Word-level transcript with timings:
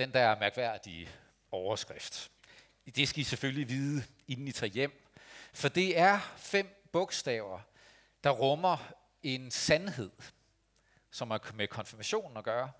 den 0.00 0.12
der 0.12 0.38
mærkværdige 0.38 1.10
overskrift. 1.50 2.30
Det 2.96 3.08
skal 3.08 3.20
I 3.20 3.24
selvfølgelig 3.24 3.68
vide, 3.68 4.04
inden 4.28 4.48
I 4.48 4.52
tager 4.52 4.70
hjem. 4.70 5.06
For 5.54 5.68
det 5.68 5.98
er 5.98 6.18
fem 6.36 6.88
bogstaver, 6.92 7.60
der 8.24 8.30
rummer 8.30 8.92
en 9.22 9.50
sandhed, 9.50 10.10
som 11.10 11.30
har 11.30 11.52
med 11.54 11.68
konfirmationen 11.68 12.36
at 12.36 12.44
gøre. 12.44 12.72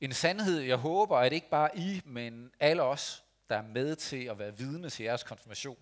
En 0.00 0.12
sandhed, 0.12 0.60
jeg 0.60 0.76
håber, 0.76 1.18
at 1.18 1.32
ikke 1.32 1.50
bare 1.50 1.78
I, 1.78 2.02
men 2.04 2.52
alle 2.60 2.82
os, 2.82 3.24
der 3.48 3.56
er 3.56 3.62
med 3.62 3.96
til 3.96 4.24
at 4.24 4.38
være 4.38 4.56
vidne 4.56 4.90
til 4.90 5.04
jeres 5.04 5.22
konfirmation, 5.22 5.78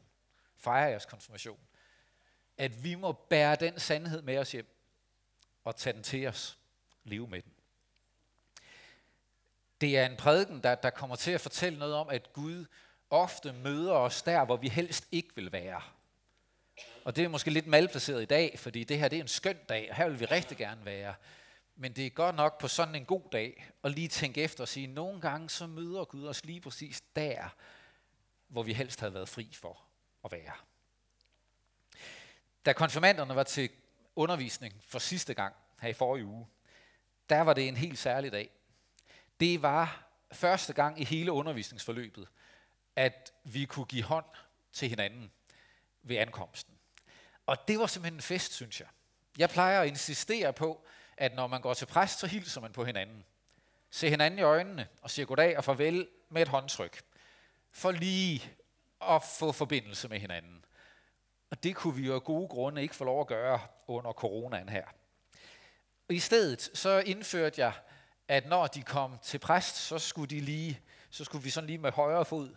fejre 0.57 0.91
jeres 0.91 1.07
konfirmation, 1.07 1.61
at 2.57 2.85
vi 2.85 2.95
må 2.95 3.13
bære 3.13 3.57
den 3.57 3.81
sandhed 3.81 4.23
med 4.23 4.39
os 4.39 4.53
hjem 4.53 4.77
og 5.65 5.77
tage 5.77 5.95
den 5.95 6.03
til 6.03 6.27
os, 6.27 6.59
leve 7.05 7.29
med 7.29 7.43
den. 7.43 7.56
Det 9.81 9.99
er 9.99 10.07
en 10.07 10.17
prædiken, 10.17 10.63
der, 10.63 10.75
der 10.75 10.91
kommer 10.91 11.17
til 11.17 11.31
at 11.31 11.41
fortælle 11.41 11.79
noget 11.79 11.95
om, 11.95 12.09
at 12.09 12.33
Gud 12.33 12.65
ofte 13.11 13.53
møder 13.53 13.93
os 13.93 14.23
der, 14.23 14.45
hvor 14.45 14.57
vi 14.57 14.69
helst 14.69 15.09
ikke 15.13 15.29
vil 15.35 15.53
være. 15.53 15.83
Og 17.05 17.17
det 17.17 17.25
er 17.25 17.29
måske 17.29 17.51
lidt 17.51 17.67
malplaceret 17.67 18.23
i 18.23 18.25
dag, 18.25 18.59
fordi 18.59 18.85
det 18.85 18.99
her 18.99 19.09
det 19.09 19.17
er 19.17 19.23
en 19.23 19.29
skøn 19.29 19.59
dag, 19.69 19.91
og 19.91 19.97
her 19.97 20.09
vil 20.09 20.21
vi 20.21 20.25
rigtig 20.25 20.57
gerne 20.57 20.85
være. 20.85 21.15
Men 21.77 21.93
det 21.93 22.07
er 22.07 22.11
godt 22.11 22.37
nok 22.37 22.61
på 22.61 22.69
sådan 22.69 22.95
en 22.95 23.05
god 23.05 23.23
dag 23.33 23.67
at 23.85 23.91
lige 23.91 24.09
tænke 24.09 24.43
efter 24.43 24.65
og 24.65 24.69
sige, 24.69 24.87
at 24.89 24.95
nogle 24.95 25.21
gange 25.21 25.51
så 25.51 25.67
møder 25.67 26.05
Gud 26.05 26.27
os 26.27 26.45
lige 26.45 26.61
præcis 26.61 27.03
der, 27.17 27.55
hvor 28.49 28.63
vi 28.63 28.73
helst 28.73 29.01
havde 29.01 29.15
været 29.15 29.29
fri 29.29 29.51
for 29.53 29.83
at 30.25 30.33
være. 30.33 30.53
Da 32.67 32.73
konfirmanderne 32.73 33.37
var 33.37 33.43
til 33.43 33.71
undervisning 34.17 34.75
for 34.89 34.99
sidste 34.99 35.35
gang 35.35 35.55
her 35.81 35.89
i 35.89 35.93
forrige 35.93 36.27
uge, 36.27 36.47
der 37.29 37.41
var 37.41 37.53
det 37.53 37.69
en 37.69 37.77
helt 37.77 37.99
særlig 37.99 38.33
dag. 38.33 38.51
Det 39.41 39.63
var 39.63 40.09
første 40.33 40.73
gang 40.73 41.01
i 41.01 41.05
hele 41.05 41.33
undervisningsforløbet, 41.33 42.29
at 42.97 43.33
vi 43.45 43.65
kunne 43.65 43.87
give 43.87 44.03
hånd 44.03 44.25
til 44.73 44.89
hinanden 44.89 45.31
ved 46.03 46.17
ankomsten. 46.17 46.75
Og 47.47 47.69
det 47.69 47.79
var 47.79 47.87
simpelthen 47.87 48.15
en 48.15 48.23
fest, 48.23 48.53
synes 48.53 48.81
jeg. 48.81 48.89
Jeg 49.39 49.51
plejer 49.51 49.81
at 49.81 49.89
insistere 49.89 50.53
på, 50.53 50.87
at 51.17 51.35
når 51.35 51.47
man 51.47 51.61
går 51.61 51.75
til 51.75 51.87
præst, 51.87 52.19
så 52.19 52.27
hilser 52.27 52.61
man 52.61 52.73
på 52.73 52.85
hinanden. 52.85 53.25
Se 53.91 54.11
hinanden 54.11 54.39
i 54.39 54.43
øjnene 54.43 54.89
og 55.03 55.11
siger 55.11 55.27
goddag 55.27 55.59
og 55.59 55.65
farvel 55.65 56.09
med 56.29 56.43
et 56.43 56.49
håndtryk. 56.49 57.03
For 57.73 57.91
lige 57.91 58.53
at 59.01 59.23
få 59.39 59.53
forbindelse 59.53 60.09
med 60.09 60.21
hinanden. 60.21 60.65
Og 61.51 61.63
det 61.63 61.77
kunne 61.77 61.95
vi 61.95 62.07
jo 62.07 62.15
af 62.15 62.25
gode 62.25 62.49
grunde 62.49 62.83
ikke 62.83 62.95
få 62.95 63.05
lov 63.05 63.21
at 63.21 63.27
gøre 63.27 63.61
under 63.87 64.13
coronaen 64.13 64.69
her. 64.69 64.85
Og 66.09 66.15
I 66.15 66.19
stedet 66.19 66.71
så 66.75 66.99
indførte 66.99 67.61
jeg, 67.61 67.73
at 68.29 68.47
når 68.47 68.67
de 68.67 68.83
kom 68.83 69.19
til 69.23 69.39
præst, 69.39 69.77
så 69.77 69.99
skulle, 69.99 70.37
de 70.37 70.41
lige, 70.41 70.81
så 71.11 71.25
skulle 71.25 71.45
vi 71.45 71.51
sådan 71.51 71.67
lige 71.67 71.79
med 71.79 71.93
højre 71.93 72.25
fod 72.25 72.57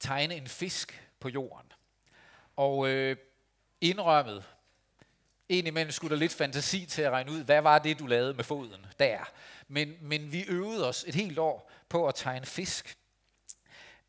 tegne 0.00 0.34
en 0.34 0.46
fisk 0.46 1.08
på 1.20 1.28
jorden. 1.28 1.72
Og 2.56 2.88
øh, 2.88 3.16
indrømmet, 3.80 4.44
indimellem 5.48 5.92
skulle 5.92 6.14
der 6.14 6.20
lidt 6.20 6.32
fantasi 6.32 6.86
til 6.86 7.02
at 7.02 7.10
regne 7.10 7.32
ud, 7.32 7.44
hvad 7.44 7.62
var 7.62 7.78
det, 7.78 7.98
du 7.98 8.06
lavede 8.06 8.34
med 8.34 8.44
foden 8.44 8.86
der. 8.98 9.32
Men, 9.68 9.96
men 10.00 10.32
vi 10.32 10.44
øvede 10.48 10.88
os 10.88 11.04
et 11.06 11.14
helt 11.14 11.38
år 11.38 11.70
på 11.88 12.08
at 12.08 12.14
tegne 12.14 12.46
fisk. 12.46 12.98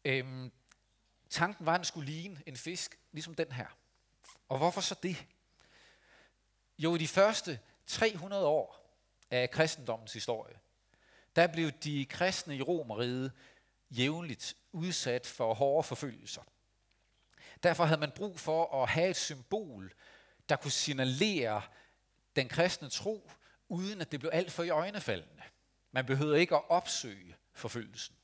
Øhm, 0.05 0.51
tanken 1.29 1.65
var, 1.65 1.73
at 1.73 1.77
den 1.77 1.85
skulle 1.85 2.11
ligne 2.11 2.41
en 2.45 2.57
fisk, 2.57 2.99
ligesom 3.11 3.35
den 3.35 3.51
her. 3.51 3.67
Og 4.49 4.57
hvorfor 4.57 4.81
så 4.81 4.95
det? 5.03 5.25
Jo, 6.77 6.95
i 6.95 6.97
de 6.97 7.07
første 7.07 7.59
300 7.87 8.45
år 8.45 8.95
af 9.31 9.51
kristendommens 9.51 10.13
historie, 10.13 10.55
der 11.35 11.47
blev 11.47 11.71
de 11.71 12.05
kristne 12.05 12.57
i 12.57 12.61
Romeriet 12.61 13.31
jævnligt 13.89 14.55
udsat 14.71 15.25
for 15.27 15.53
hårde 15.53 15.83
forfølgelser. 15.83 16.41
Derfor 17.63 17.85
havde 17.85 17.99
man 17.99 18.11
brug 18.15 18.39
for 18.39 18.83
at 18.83 18.89
have 18.89 19.09
et 19.09 19.15
symbol, 19.15 19.93
der 20.49 20.55
kunne 20.55 20.71
signalere 20.71 21.61
den 22.35 22.49
kristne 22.49 22.89
tro, 22.89 23.31
uden 23.69 24.01
at 24.01 24.11
det 24.11 24.19
blev 24.19 24.29
alt 24.33 24.51
for 24.51 24.63
i 24.63 24.69
øjnefaldende. 24.69 25.43
Man 25.91 26.05
behøvede 26.05 26.39
ikke 26.39 26.55
at 26.55 26.69
opsøge 26.69 27.35
forfølgelsen. 27.53 28.15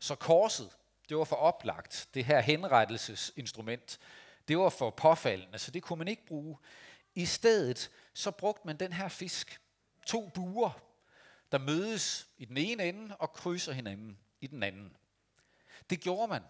Så 0.00 0.14
korset, 0.14 0.70
det 1.08 1.16
var 1.16 1.24
for 1.24 1.36
oplagt, 1.36 2.08
det 2.14 2.24
her 2.24 2.40
henrettelsesinstrument, 2.40 3.98
det 4.48 4.58
var 4.58 4.68
for 4.68 4.90
påfaldende, 4.90 5.58
så 5.58 5.70
det 5.70 5.82
kunne 5.82 5.98
man 5.98 6.08
ikke 6.08 6.26
bruge. 6.26 6.58
I 7.14 7.26
stedet 7.26 7.90
så 8.14 8.30
brugte 8.30 8.66
man 8.66 8.76
den 8.76 8.92
her 8.92 9.08
fisk, 9.08 9.60
to 10.06 10.30
buer, 10.34 10.80
der 11.52 11.58
mødes 11.58 12.28
i 12.38 12.44
den 12.44 12.56
ene 12.56 12.84
ende 12.84 13.16
og 13.16 13.32
krydser 13.32 13.72
hinanden 13.72 14.18
i 14.40 14.46
den 14.46 14.62
anden. 14.62 14.96
Det 15.90 16.00
gjorde 16.00 16.28
man, 16.28 16.42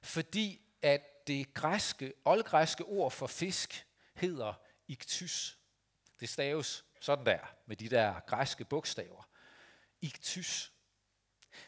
fordi 0.00 0.60
at 0.82 1.26
det 1.26 1.54
græske, 1.54 2.12
oldgræske 2.24 2.84
ord 2.84 3.10
for 3.10 3.26
fisk 3.26 3.86
hedder 4.14 4.54
iktys. 4.88 5.58
Det 6.20 6.28
staves 6.28 6.84
sådan 7.00 7.26
der, 7.26 7.54
med 7.66 7.76
de 7.76 7.88
der 7.88 8.20
græske 8.20 8.64
bogstaver. 8.64 9.28
Iktys. 10.00 10.72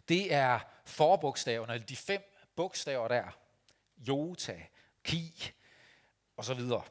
Det 0.09 0.33
er 0.33 0.61
forbogstaverne, 0.85 1.73
eller 1.75 1.87
de 1.87 1.97
fem 1.97 2.23
bogstaver 2.57 3.09
der. 3.09 3.39
Jota, 3.97 4.67
ki 5.05 5.53
og 6.37 6.45
så 6.45 6.55
videre. 6.55 6.85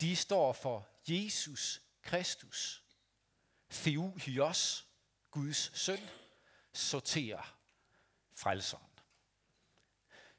De 0.00 0.16
står 0.16 0.52
for 0.52 0.88
Jesus 1.08 1.82
Kristus. 2.02 2.82
Theohios, 3.70 4.86
Guds 5.32 5.78
søn, 5.78 6.10
sorterer 6.72 7.58
frelseren. 8.34 8.86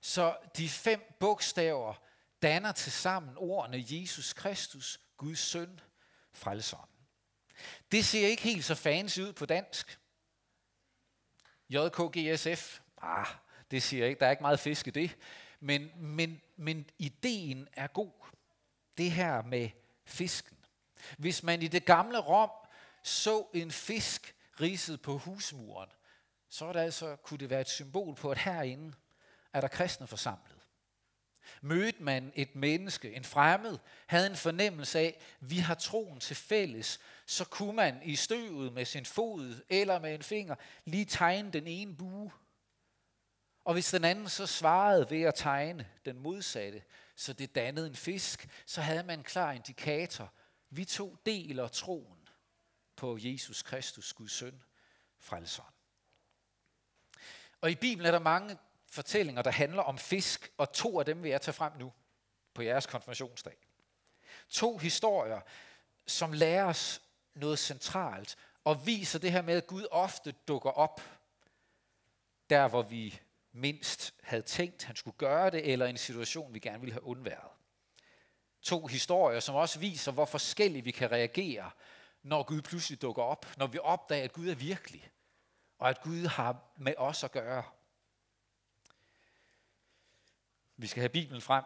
Så 0.02 0.38
de 0.58 0.70
fem 0.70 1.16
bogstaver 1.20 1.94
danner 2.42 2.72
til 2.72 2.92
sammen 2.92 3.34
ordene 3.38 3.86
Jesus 3.88 4.34
Kristus, 4.34 5.00
Guds 5.18 5.40
søn, 5.40 5.80
frelseren. 6.34 6.90
Det 7.92 8.06
ser 8.06 8.28
ikke 8.28 8.44
helt 8.44 8.66
så 8.66 8.76
fancy 8.76 9.20
ud 9.20 9.34
på 9.34 9.46
dansk. 9.46 10.00
JKGSF, 11.70 12.80
ah, 12.98 13.28
det 13.72 13.84
siger 13.84 14.06
ikke, 14.06 14.20
der 14.20 14.26
er 14.26 14.32
ikke 14.32 14.44
meget 14.44 14.60
fisk 14.60 14.88
i 14.88 14.92
det. 14.92 15.18
Men, 15.60 15.92
men, 15.96 16.42
men 16.56 16.90
ideen 17.00 17.68
er 17.74 17.88
god. 17.88 18.12
Det 18.98 19.12
her 19.12 19.42
med 19.42 19.70
fisken. 20.06 20.58
Hvis 21.18 21.44
man 21.44 21.62
i 21.62 21.68
det 21.68 21.86
gamle 21.86 22.20
Rom 22.20 22.50
så 23.04 23.48
en 23.54 23.72
fisk 23.72 24.36
riset 24.62 25.02
på 25.02 25.18
husmuren, 25.18 25.90
så 26.50 26.66
er 26.66 26.74
det 26.74 26.80
altså, 26.80 27.16
kunne 27.16 27.38
det 27.38 27.50
være 27.50 27.62
et 27.62 27.70
symbol 27.70 28.16
på, 28.16 28.32
at 28.32 28.38
herinde 28.38 28.94
er 29.54 29.62
der 29.62 29.68
kristne 29.68 30.08
forsamlet. 30.08 30.58
Mødte 31.62 32.04
man 32.04 32.32
et 32.36 32.56
menneske, 32.56 33.14
en 33.14 33.24
fremmed, 33.24 33.78
havde 34.08 34.28
en 34.28 34.36
fornemmelse 34.36 35.00
af, 35.00 35.18
at 35.42 35.50
vi 35.50 35.58
har 35.58 35.76
troen 35.76 36.20
til 36.20 36.36
fælles, 36.36 37.00
så 37.26 37.46
kunne 37.46 37.74
man 37.74 38.00
i 38.04 38.16
støvet 38.16 38.74
med 38.74 38.86
sin 38.86 39.06
fod 39.06 39.64
eller 39.70 40.00
med 40.00 40.16
en 40.16 40.24
finger 40.24 40.56
lige 40.86 41.06
tegne 41.06 41.52
den 41.52 41.68
ene 41.68 41.96
bue. 41.96 42.32
Og 43.66 43.74
hvis 43.74 43.92
den 43.92 44.04
anden 44.04 44.30
så 44.30 44.48
svarede 44.48 45.10
ved 45.10 45.22
at 45.22 45.36
tegne 45.36 45.88
den 46.06 46.20
modsatte, 46.20 46.84
så 47.16 47.34
det 47.34 47.56
dannede 47.56 47.88
en 47.88 47.96
fisk, 47.96 48.50
så 48.66 48.82
havde 48.82 49.04
man 49.04 49.20
en 49.20 49.24
klar 49.24 49.52
indikator. 49.52 50.34
Vi 50.70 50.86
to 50.86 51.18
deler 51.26 51.68
troen 51.68 52.23
på 52.96 53.18
Jesus 53.22 53.62
Kristus, 53.62 54.14
Guds 54.14 54.32
søn, 54.32 54.64
frelseren. 55.20 55.74
Og 57.62 57.72
i 57.72 57.76
Bibelen 57.76 58.06
er 58.06 58.12
der 58.12 58.20
mange 58.20 58.58
fortællinger, 58.88 59.42
der 59.42 59.52
handler 59.52 59.82
om 59.82 59.98
fisk, 59.98 60.52
og 60.58 60.74
to 60.74 61.00
af 61.00 61.06
dem 61.06 61.24
vil 61.24 61.32
jeg 61.32 61.42
tage 61.42 61.54
frem 61.54 61.74
nu 61.80 61.94
på 62.54 62.62
jeres 62.62 62.86
konfirmationsdag. 62.86 63.56
To 64.50 64.78
historier, 64.78 65.42
som 66.08 66.34
lærer 66.34 66.66
os 66.66 67.02
noget 67.34 67.60
centralt, 67.60 68.38
og 68.64 68.86
viser 68.86 69.20
det 69.20 69.32
her 69.32 69.42
med, 69.42 69.58
at 69.58 69.68
Gud 69.68 69.86
ofte 69.92 70.32
dukker 70.32 70.70
op, 70.70 71.02
der 72.50 72.68
hvor 72.68 72.82
vi 72.82 73.20
mindst 73.52 74.14
havde 74.24 74.42
tænkt, 74.42 74.84
han 74.84 74.96
skulle 74.96 75.18
gøre 75.18 75.50
det, 75.50 75.72
eller 75.72 75.86
en 75.86 75.98
situation, 75.98 76.54
vi 76.54 76.60
gerne 76.60 76.80
ville 76.80 76.94
have 76.94 77.04
undværet. 77.04 77.52
To 78.62 78.88
historier, 78.88 79.40
som 79.40 79.56
også 79.56 79.80
viser, 79.80 80.12
hvor 80.12 80.26
forskelligt 80.26 80.86
vi 80.86 80.92
kan 80.92 81.12
reagere, 81.12 81.72
når 82.24 82.44
Gud 82.44 82.62
pludselig 82.62 83.02
dukker 83.02 83.24
op, 83.24 83.58
når 83.58 83.68
vi 83.68 83.80
opdager, 83.82 84.24
at 84.24 84.34
Gud 84.34 84.48
er 84.48 84.56
virkelig, 84.56 85.12
og 85.80 85.90
at 85.90 86.02
Gud 86.02 86.26
har 86.26 86.64
med 86.78 86.94
os 86.98 87.24
at 87.24 87.32
gøre. 87.32 87.64
Vi 90.78 90.88
skal 90.88 91.02
have 91.02 91.10
Bibelen 91.10 91.42
frem. 91.42 91.64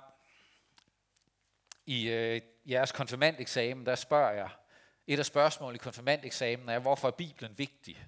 I 1.86 2.10
øh, 2.10 2.42
jeres 2.66 2.92
konfirmandeksamen, 2.92 3.86
der 3.86 3.96
spørger 3.96 4.32
jeg, 4.32 4.50
et 5.08 5.20
af 5.20 5.26
spørgsmålene 5.26 5.76
i 5.76 5.84
konfirmandeksamen 5.84 6.70
er, 6.70 6.80
hvorfor 6.80 7.08
er 7.08 7.12
Bibelen 7.12 7.58
vigtig? 7.58 8.08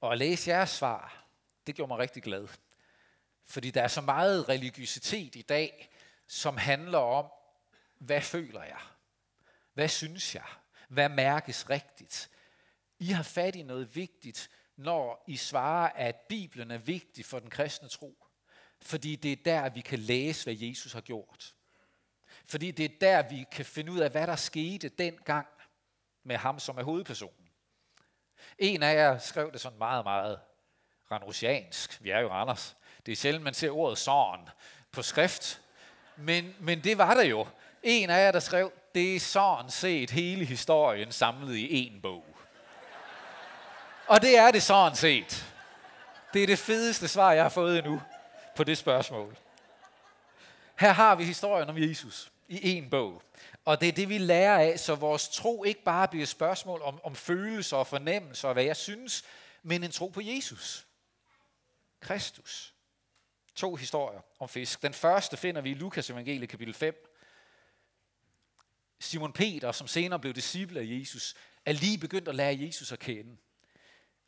Og 0.00 0.12
at 0.12 0.18
læse 0.18 0.50
jeres 0.50 0.70
svar, 0.70 1.24
det 1.66 1.74
gjorde 1.74 1.88
mig 1.88 1.98
rigtig 1.98 2.22
glad. 2.22 2.48
Fordi 3.44 3.70
der 3.70 3.82
er 3.82 3.88
så 3.88 4.00
meget 4.00 4.48
religiøsitet 4.48 5.36
i 5.36 5.42
dag, 5.42 5.90
som 6.26 6.56
handler 6.56 6.98
om, 6.98 7.30
hvad 7.98 8.20
føler 8.20 8.62
jeg? 8.62 8.80
Hvad 9.72 9.88
synes 9.88 10.34
jeg? 10.34 10.46
Hvad 10.90 11.08
mærkes 11.08 11.70
rigtigt? 11.70 12.30
I 12.98 13.06
har 13.06 13.22
fat 13.22 13.56
i 13.56 13.62
noget 13.62 13.96
vigtigt, 13.96 14.50
når 14.76 15.24
I 15.26 15.36
svarer, 15.36 15.90
at 15.94 16.16
Bibelen 16.16 16.70
er 16.70 16.78
vigtig 16.78 17.24
for 17.24 17.38
den 17.38 17.50
kristne 17.50 17.88
tro. 17.88 18.26
Fordi 18.82 19.16
det 19.16 19.32
er 19.32 19.36
der, 19.44 19.68
vi 19.68 19.80
kan 19.80 19.98
læse, 19.98 20.44
hvad 20.44 20.54
Jesus 20.54 20.92
har 20.92 21.00
gjort. 21.00 21.54
Fordi 22.44 22.70
det 22.70 22.84
er 22.84 22.98
der, 23.00 23.28
vi 23.28 23.46
kan 23.52 23.64
finde 23.64 23.92
ud 23.92 23.98
af, 23.98 24.10
hvad 24.10 24.26
der 24.26 24.36
skete 24.36 24.88
dengang 24.88 25.46
med 26.22 26.36
ham, 26.36 26.58
som 26.58 26.78
er 26.78 26.82
hovedpersonen. 26.82 27.50
En 28.58 28.82
af 28.82 28.94
jer 28.94 29.18
skrev 29.18 29.52
det 29.52 29.60
sådan 29.60 29.78
meget, 29.78 30.04
meget 30.04 30.40
ranrusiansk. 31.10 32.04
Vi 32.04 32.10
er 32.10 32.18
jo 32.18 32.28
Randers. 32.28 32.76
Det 33.06 33.12
er 33.12 33.16
sjældent, 33.16 33.44
man 33.44 33.54
ser 33.54 33.70
ordet 33.70 33.98
sorgen 33.98 34.48
på 34.92 35.02
skrift. 35.02 35.62
Men, 36.16 36.56
men 36.60 36.84
det 36.84 36.98
var 36.98 37.14
der 37.14 37.24
jo. 37.24 37.46
En 37.82 38.10
af 38.10 38.24
jer, 38.24 38.32
der 38.32 38.40
skrev, 38.40 38.72
det 38.94 39.16
er 39.16 39.20
sådan 39.20 39.70
set 39.70 40.10
hele 40.10 40.44
historien 40.44 41.12
samlet 41.12 41.56
i 41.56 41.86
en 41.86 42.00
bog. 42.02 42.24
Og 44.06 44.22
det 44.22 44.38
er 44.38 44.50
det 44.50 44.62
sådan 44.62 44.96
set. 44.96 45.46
Det 46.32 46.42
er 46.42 46.46
det 46.46 46.58
fedeste 46.58 47.08
svar, 47.08 47.32
jeg 47.32 47.42
har 47.42 47.48
fået 47.48 47.78
endnu 47.78 48.02
på 48.56 48.64
det 48.64 48.78
spørgsmål. 48.78 49.36
Her 50.78 50.92
har 50.92 51.14
vi 51.14 51.24
historien 51.24 51.70
om 51.70 51.78
Jesus 51.78 52.32
i 52.48 52.76
en 52.76 52.90
bog. 52.90 53.22
Og 53.64 53.80
det 53.80 53.88
er 53.88 53.92
det, 53.92 54.08
vi 54.08 54.18
lærer 54.18 54.58
af, 54.58 54.80
så 54.80 54.94
vores 54.94 55.28
tro 55.28 55.64
ikke 55.64 55.82
bare 55.82 56.08
bliver 56.08 56.22
et 56.22 56.28
spørgsmål 56.28 56.82
om, 56.82 57.00
om 57.04 57.14
følelser 57.14 57.76
og 57.76 57.86
fornemmelser 57.86 58.48
og 58.48 58.54
hvad 58.54 58.64
jeg 58.64 58.76
synes, 58.76 59.24
men 59.62 59.84
en 59.84 59.90
tro 59.90 60.08
på 60.08 60.20
Jesus. 60.20 60.86
Kristus. 62.00 62.74
To 63.54 63.74
historier 63.74 64.20
om 64.38 64.48
fisk. 64.48 64.82
Den 64.82 64.94
første 64.94 65.36
finder 65.36 65.60
vi 65.60 65.70
i 65.70 65.74
Lukas 65.74 66.10
evangelie 66.10 66.46
kapitel 66.46 66.74
5. 66.74 67.09
Simon 69.00 69.32
Peter, 69.32 69.72
som 69.72 69.86
senere 69.86 70.18
blev 70.18 70.34
disciple 70.34 70.80
af 70.80 70.84
Jesus, 70.86 71.34
er 71.66 71.72
lige 71.72 71.98
begyndt 71.98 72.28
at 72.28 72.34
lære 72.34 72.56
Jesus 72.60 72.92
at 72.92 72.98
kende. 72.98 73.36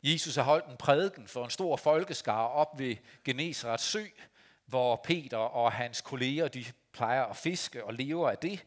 Jesus 0.03 0.35
har 0.35 0.43
holdt 0.43 0.65
en 0.65 0.77
prædiken 0.77 1.27
for 1.27 1.43
en 1.43 1.49
stor 1.49 1.77
folkeskare 1.77 2.49
op 2.49 2.79
ved 2.79 2.95
Genesarets 3.25 3.83
sø, 3.83 4.05
hvor 4.65 4.95
Peter 4.95 5.37
og 5.37 5.71
hans 5.71 6.01
kolleger 6.01 6.47
de 6.47 6.65
plejer 6.91 7.23
at 7.23 7.37
fiske 7.37 7.83
og 7.83 7.93
lever 7.93 8.29
af 8.29 8.37
det. 8.37 8.65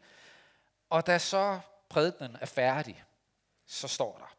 Og 0.91 1.07
da 1.07 1.19
så 1.19 1.61
prædikenen 1.89 2.37
er 2.41 2.47
færdig, 2.47 3.05
så 3.67 3.89
står 3.89 4.19
der, 4.19 4.37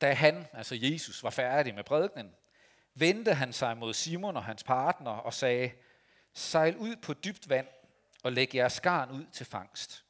da 0.00 0.12
han, 0.12 0.46
altså 0.52 0.74
Jesus, 0.74 1.22
var 1.22 1.30
færdig 1.30 1.74
med 1.74 1.84
prædikenen, 1.84 2.34
vendte 2.94 3.34
han 3.34 3.52
sig 3.52 3.76
mod 3.76 3.94
Simon 3.94 4.36
og 4.36 4.44
hans 4.44 4.64
partner 4.64 5.10
og 5.10 5.34
sagde, 5.34 5.72
sejl 6.34 6.76
ud 6.76 6.96
på 6.96 7.14
dybt 7.14 7.48
vand 7.48 7.66
og 8.22 8.32
læg 8.32 8.54
jeres 8.54 8.80
garn 8.80 9.10
ud 9.10 9.26
til 9.32 9.46
fangst. 9.46 10.04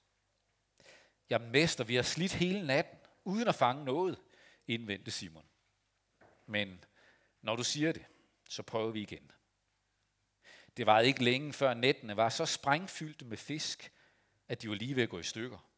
Jamen 1.31 1.51
mester, 1.51 1.85
vi 1.85 1.95
har 1.95 2.03
slidt 2.03 2.33
hele 2.33 2.67
natten, 2.67 2.99
uden 3.25 3.49
at 3.49 3.55
fange 3.55 3.85
noget, 3.85 4.19
indvendte 4.67 5.11
Simon. 5.11 5.47
Men 6.47 6.85
når 7.43 7.57
du 7.57 7.65
siger 7.65 7.93
det, 7.93 8.05
så 8.49 8.63
prøver 8.63 8.91
vi 8.91 9.01
igen. 9.01 9.31
Det 10.77 10.87
var 10.87 11.01
ikke 11.01 11.25
længe 11.25 11.53
før 11.53 11.75
nettene 11.75 12.17
var 12.17 12.29
så 12.29 12.47
sprængfyldte 12.47 13.25
med 13.25 13.37
fisk, 13.37 13.93
at 14.49 14.63
de 14.63 14.69
var 14.69 14.75
lige 14.75 14.97
ved 14.97 15.03
at 15.03 15.09
gå 15.09 15.19
i 15.19 15.23
stykker. 15.23 15.69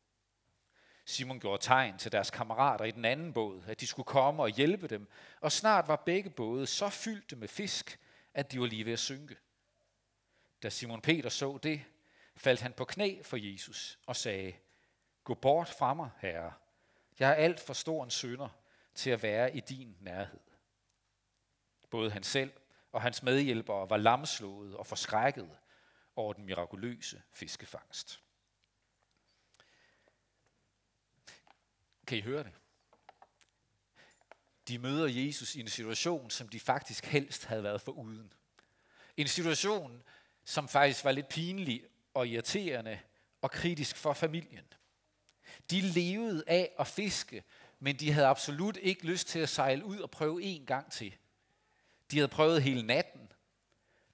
Simon 1.05 1.41
gjorde 1.41 1.63
tegn 1.63 1.99
til 1.99 2.13
deres 2.13 2.31
kammerater 2.31 2.85
i 2.85 2.91
den 2.91 3.05
anden 3.05 3.33
båd, 3.33 3.63
at 3.67 3.81
de 3.81 3.87
skulle 3.87 4.07
komme 4.07 4.43
og 4.43 4.49
hjælpe 4.49 4.89
dem, 4.89 5.09
og 5.41 5.53
snart 5.53 5.89
var 5.89 5.97
begge 5.97 6.31
både 6.31 6.67
så 6.67 6.89
fyldte 6.89 7.37
med 7.37 7.49
fisk, 7.49 8.01
at 8.35 8.53
de 8.53 8.61
var 8.61 8.67
lige 8.67 8.87
ved 8.87 8.93
at 8.93 8.99
synke. 8.99 9.37
Da 10.63 10.71
Simon 10.71 11.01
Peter 11.01 11.29
så 11.29 11.59
det, 11.63 11.85
faldt 12.37 12.61
han 12.61 12.73
på 12.73 12.85
knæ 12.85 13.23
for 13.23 13.37
Jesus 13.37 13.99
og 14.07 14.17
sagde, 14.17 14.53
Gå 15.25 15.35
bort 15.35 15.69
fra 15.69 15.95
mig, 15.95 16.11
herre. 16.19 16.53
Jeg 17.19 17.31
er 17.31 17.35
alt 17.35 17.61
for 17.61 17.73
stor 17.73 18.05
en 18.05 18.11
sønder 18.11 18.49
til 18.95 19.11
at 19.11 19.23
være 19.23 19.57
i 19.57 19.61
din 19.61 19.97
nærhed. 20.01 20.41
Både 21.91 22.11
han 22.11 22.23
selv 22.23 22.53
og 22.93 23.03
hans 23.03 23.23
medhjælpere 23.23 23.91
var 23.91 23.97
lamslået 23.97 24.77
og 24.77 24.87
forskrækket 24.87 25.59
over 26.17 26.33
den 26.33 26.45
mirakuløse 26.45 27.23
fiskefangst. 27.33 28.21
Kan 32.07 32.19
I 32.19 32.21
høre 32.21 32.45
det? 32.45 32.53
De 34.69 34.79
møder 34.79 35.07
Jesus 35.07 35.55
i 35.55 35.61
en 35.61 35.69
situation, 35.69 36.31
som 36.31 36.49
de 36.49 36.61
faktisk 36.61 37.05
helst 37.05 37.45
havde 37.45 37.63
været 37.63 37.81
for 37.81 37.93
uden. 37.93 38.33
En 39.17 39.29
situation, 39.29 40.03
som 40.45 40.69
faktisk 40.69 41.05
var 41.05 41.13
lidt 41.13 41.29
pinlig 41.29 41.85
og 42.15 42.29
irriterende 42.29 42.99
og 43.43 43.51
kritisk 43.51 43.97
for 43.97 44.13
familien. 44.13 44.65
De 45.71 45.81
levede 45.81 46.45
af 46.47 46.73
at 46.79 46.87
fiske, 46.87 47.45
men 47.79 47.97
de 47.97 48.13
havde 48.13 48.27
absolut 48.27 48.77
ikke 48.77 49.07
lyst 49.07 49.29
til 49.29 49.39
at 49.39 49.49
sejle 49.49 49.85
ud 49.85 49.99
og 49.99 50.11
prøve 50.11 50.43
en 50.43 50.67
gang 50.67 50.93
til. 50.93 51.15
De 52.11 52.17
havde 52.17 52.29
prøvet 52.29 52.63
hele 52.63 52.83
natten. 52.83 53.33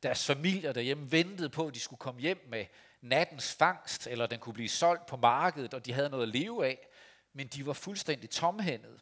Deres 0.02 0.26
familier 0.26 0.72
derhjemme 0.72 1.12
ventede 1.12 1.50
på, 1.50 1.66
at 1.66 1.74
de 1.74 1.80
skulle 1.80 1.98
komme 1.98 2.20
hjem 2.20 2.46
med 2.48 2.66
nattens 3.00 3.54
fangst, 3.54 4.06
eller 4.06 4.26
den 4.26 4.38
kunne 4.38 4.52
blive 4.52 4.68
solgt 4.68 5.06
på 5.06 5.16
markedet, 5.16 5.74
og 5.74 5.86
de 5.86 5.92
havde 5.92 6.10
noget 6.10 6.22
at 6.22 6.28
leve 6.28 6.66
af. 6.66 6.88
Men 7.32 7.46
de 7.46 7.66
var 7.66 7.72
fuldstændig 7.72 8.30
tomhændede. 8.30 9.00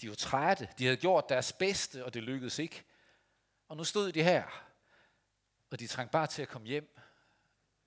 De 0.00 0.08
var 0.08 0.14
trætte. 0.14 0.68
De 0.78 0.84
havde 0.84 0.96
gjort 0.96 1.28
deres 1.28 1.52
bedste, 1.52 2.04
og 2.04 2.14
det 2.14 2.22
lykkedes 2.22 2.58
ikke. 2.58 2.84
Og 3.68 3.76
nu 3.76 3.84
stod 3.84 4.12
de 4.12 4.22
her, 4.22 4.70
og 5.70 5.80
de 5.80 5.86
trængte 5.86 6.12
bare 6.12 6.26
til 6.26 6.42
at 6.42 6.48
komme 6.48 6.66
hjem, 6.66 6.98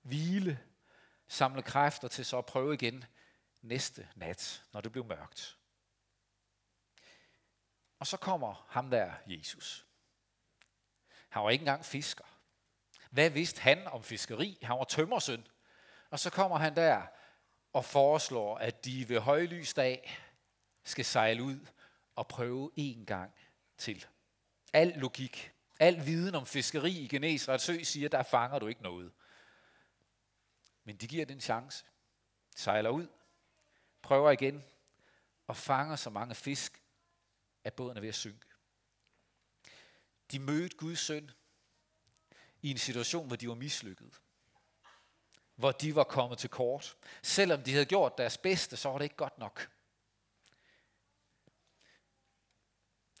hvile, 0.08 0.60
samle 1.28 1.62
kræfter 1.62 2.08
til 2.08 2.24
så 2.24 2.38
at 2.38 2.46
prøve 2.46 2.74
igen 2.74 3.04
næste 3.62 4.08
nat, 4.14 4.62
når 4.72 4.80
det 4.80 4.92
blev 4.92 5.04
mørkt. 5.04 5.58
Og 7.98 8.06
så 8.06 8.16
kommer 8.16 8.66
ham 8.68 8.90
der, 8.90 9.12
Jesus. 9.26 9.86
Han 11.28 11.42
var 11.42 11.50
ikke 11.50 11.62
engang 11.62 11.84
fisker. 11.84 12.24
Hvad 13.10 13.30
vidste 13.30 13.60
han 13.60 13.86
om 13.86 14.02
fiskeri? 14.02 14.58
Han 14.62 14.78
var 14.78 14.84
tømmersøn. 14.84 15.46
Og 16.10 16.18
så 16.18 16.30
kommer 16.30 16.58
han 16.58 16.76
der 16.76 17.06
og 17.72 17.84
foreslår, 17.84 18.58
at 18.58 18.84
de 18.84 19.08
ved 19.08 19.20
højlys 19.20 19.74
dag 19.74 20.18
skal 20.84 21.04
sejle 21.04 21.42
ud 21.42 21.66
og 22.14 22.28
prøve 22.28 22.70
en 22.76 23.06
gang 23.06 23.32
til. 23.78 24.06
Al 24.72 24.88
logik, 24.88 25.52
al 25.80 26.06
viden 26.06 26.34
om 26.34 26.46
fiskeri 26.46 26.92
i 26.92 27.08
Genesrets 27.08 27.64
sø 27.64 27.82
siger, 27.82 28.08
der 28.08 28.22
fanger 28.22 28.58
du 28.58 28.66
ikke 28.66 28.82
noget. 28.82 29.12
Men 30.88 30.96
de 30.96 31.06
giver 31.06 31.26
den 31.26 31.40
chance. 31.40 31.84
Sejler 32.56 32.90
ud, 32.90 33.08
prøver 34.02 34.30
igen 34.30 34.64
og 35.46 35.56
fanger 35.56 35.96
så 35.96 36.10
mange 36.10 36.34
fisk, 36.34 36.82
at 37.64 37.74
båden 37.74 37.96
er 37.96 38.00
ved 38.00 38.08
at 38.08 38.14
synke. 38.14 38.46
De 40.30 40.38
mødte 40.38 40.76
Guds 40.76 40.98
søn 40.98 41.30
i 42.62 42.70
en 42.70 42.78
situation, 42.78 43.26
hvor 43.26 43.36
de 43.36 43.48
var 43.48 43.54
mislykket. 43.54 44.20
Hvor 45.54 45.72
de 45.72 45.94
var 45.94 46.04
kommet 46.04 46.38
til 46.38 46.50
kort. 46.50 46.96
Selvom 47.22 47.62
de 47.62 47.72
havde 47.72 47.86
gjort 47.86 48.18
deres 48.18 48.38
bedste, 48.38 48.76
så 48.76 48.88
var 48.88 48.98
det 48.98 49.04
ikke 49.04 49.16
godt 49.16 49.38
nok. 49.38 49.70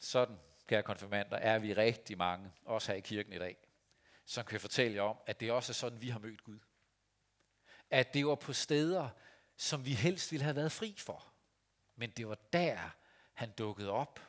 Sådan, 0.00 0.38
kære 0.66 0.82
konfirmander, 0.82 1.36
er 1.36 1.58
vi 1.58 1.74
rigtig 1.74 2.18
mange, 2.18 2.52
også 2.64 2.92
her 2.92 2.98
i 2.98 3.00
kirken 3.00 3.32
i 3.32 3.38
dag, 3.38 3.56
som 4.24 4.44
kan 4.44 4.60
fortælle 4.60 4.96
jer 4.96 5.02
om, 5.02 5.16
at 5.26 5.40
det 5.40 5.52
også 5.52 5.72
er 5.72 5.74
sådan, 5.74 6.00
vi 6.00 6.08
har 6.08 6.18
mødt 6.18 6.44
Gud. 6.44 6.58
At 7.90 8.14
det 8.14 8.26
var 8.26 8.34
på 8.34 8.52
steder, 8.52 9.08
som 9.56 9.84
vi 9.84 9.92
helst 9.92 10.32
ville 10.32 10.44
have 10.44 10.56
været 10.56 10.72
fri 10.72 10.94
for. 10.98 11.32
Men 11.96 12.10
det 12.10 12.28
var 12.28 12.38
der, 12.52 12.78
han 13.32 13.50
dukkede 13.50 13.90
op. 13.90 14.20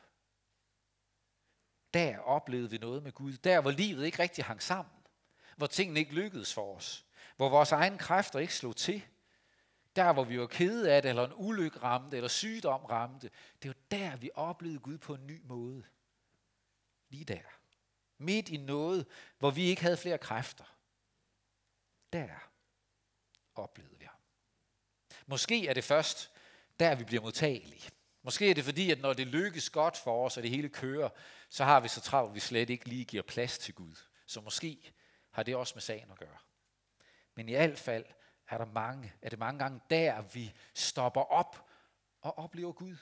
Der 1.94 2.20
oplevede 2.20 2.70
vi 2.70 2.78
noget 2.78 3.04
med 3.04 3.12
Gud. 3.12 3.34
Der, 3.34 3.62
hvor 3.62 3.72
livet 3.72 4.06
ikke 4.06 4.20
rigtig 4.20 4.46
hang 4.46 4.63
sammen. 4.63 4.94
Hvor 5.58 5.68
tingene 5.68 6.00
ikke 6.00 6.13
lykkedes 6.13 6.54
for 6.54 6.75
os. 6.75 7.06
Hvor 7.36 7.50
vores 7.50 7.72
egne 7.72 7.98
kræfter 7.98 8.39
ikke 8.39 8.56
slog 8.56 8.75
til. 8.75 9.04
Der, 9.96 10.13
hvor 10.13 10.24
vi 10.24 10.39
var 10.39 10.48
kede 10.48 10.92
af 10.92 11.01
det, 11.01 11.10
eller 11.10 11.25
en 11.25 11.34
ulykke 11.36 11.80
ramte, 11.80 12.18
eller 12.18 12.28
sygdom 12.28 12.86
ramte. 12.86 13.30
Det 13.62 13.70
var 13.70 13.75
der, 13.92 14.16
vi 14.16 14.30
oplevede 14.36 14.80
Gud 14.80 14.98
på 14.98 15.13
en 15.13 15.28
ny 15.28 15.42
måde. 15.44 15.84
Lige 17.10 17.25
der. 17.25 17.42
Midt 18.18 18.50
i 18.50 18.58
noget, 18.58 19.06
hvor 19.39 19.51
vi 19.51 19.63
ikke 19.63 19.82
havde 19.82 19.98
flere 19.98 20.18
kræfter. 20.18 20.75
Der 22.13 22.49
oplevede 23.56 24.00
vi 24.00 24.06
ham. 24.06 24.20
Måske 25.27 25.68
er 25.68 25.74
det 25.74 25.84
først 25.84 26.32
der, 26.79 26.96
vi 26.96 27.03
bliver 27.03 27.22
modtagelige. 27.22 27.89
Måske 28.22 28.50
er 28.50 28.53
det 28.53 28.65
fordi, 28.65 28.91
at 28.91 29.00
når 29.00 29.13
det 29.13 29.27
lykkes 29.27 29.70
godt 29.70 29.98
for 29.98 30.25
os, 30.25 30.38
og 30.38 30.44
det 30.44 30.51
hele 30.51 30.70
kører, 30.70 31.10
så 31.50 31.63
har 31.63 31.79
vi 31.79 31.88
så 31.88 32.01
travlt, 32.01 32.29
at 32.29 32.36
vi 32.36 32.39
slet 32.39 32.70
ikke 32.70 32.86
lige 32.86 33.06
giver 33.06 33.24
plads 33.24 33.58
til 33.58 33.74
Gud. 33.74 33.96
Så 34.25 34.41
måske 34.41 34.94
har 35.32 35.44
det 35.44 35.56
også 35.56 35.75
med 35.75 35.82
sagen 35.82 36.12
at 36.12 36.20
gøre. 36.20 36.38
Men 37.36 37.50
i 37.50 37.53
alt 37.53 37.79
fald 37.79 38.06
er, 38.48 38.58
der 38.58 38.65
mange, 38.65 39.13
er 39.22 39.29
det 39.29 39.39
mange 39.39 39.60
gange 39.60 39.79
der, 39.89 40.22
vi 40.22 40.53
stopper 40.74 41.22
op 41.22 41.70
og 42.22 42.38
oplever 42.38 42.72
Gud. 42.72 42.96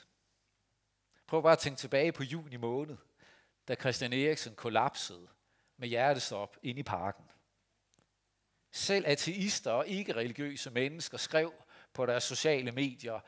Prøv 1.27 1.44
bare 1.44 1.51
at 1.51 1.60
tænke 1.60 1.80
tilbage 1.80 2.12
på 2.12 2.24
juni 2.24 2.56
måned, 2.56 2.98
da 3.68 3.75
Christian 3.75 4.13
Eriksen 4.13 4.56
kollapsede 4.56 5.27
med 5.77 5.88
hjertestop 5.88 6.58
ind 6.63 6.80
i 6.80 6.84
parken. 6.84 7.25
Selv 8.72 9.06
ateister 9.08 9.72
og 9.72 9.88
ikke-religiøse 9.88 10.72
mennesker 10.72 11.18
skrev 11.18 11.54
på 11.94 12.06
deres 12.06 12.24
sociale 12.24 12.72
medier, 12.72 13.20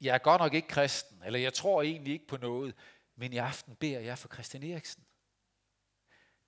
jeg 0.00 0.14
er 0.14 0.18
godt 0.18 0.40
nok 0.40 0.54
ikke 0.54 0.68
kristen, 0.68 1.22
eller 1.24 1.38
jeg 1.38 1.54
tror 1.54 1.82
egentlig 1.82 2.12
ikke 2.12 2.26
på 2.26 2.36
noget, 2.36 2.74
Men 3.16 3.32
i 3.32 3.36
aften 3.36 3.76
beder 3.76 4.00
jeg 4.00 4.18
for 4.18 4.28
Christian 4.28 4.62
Eriksen. 4.62 5.04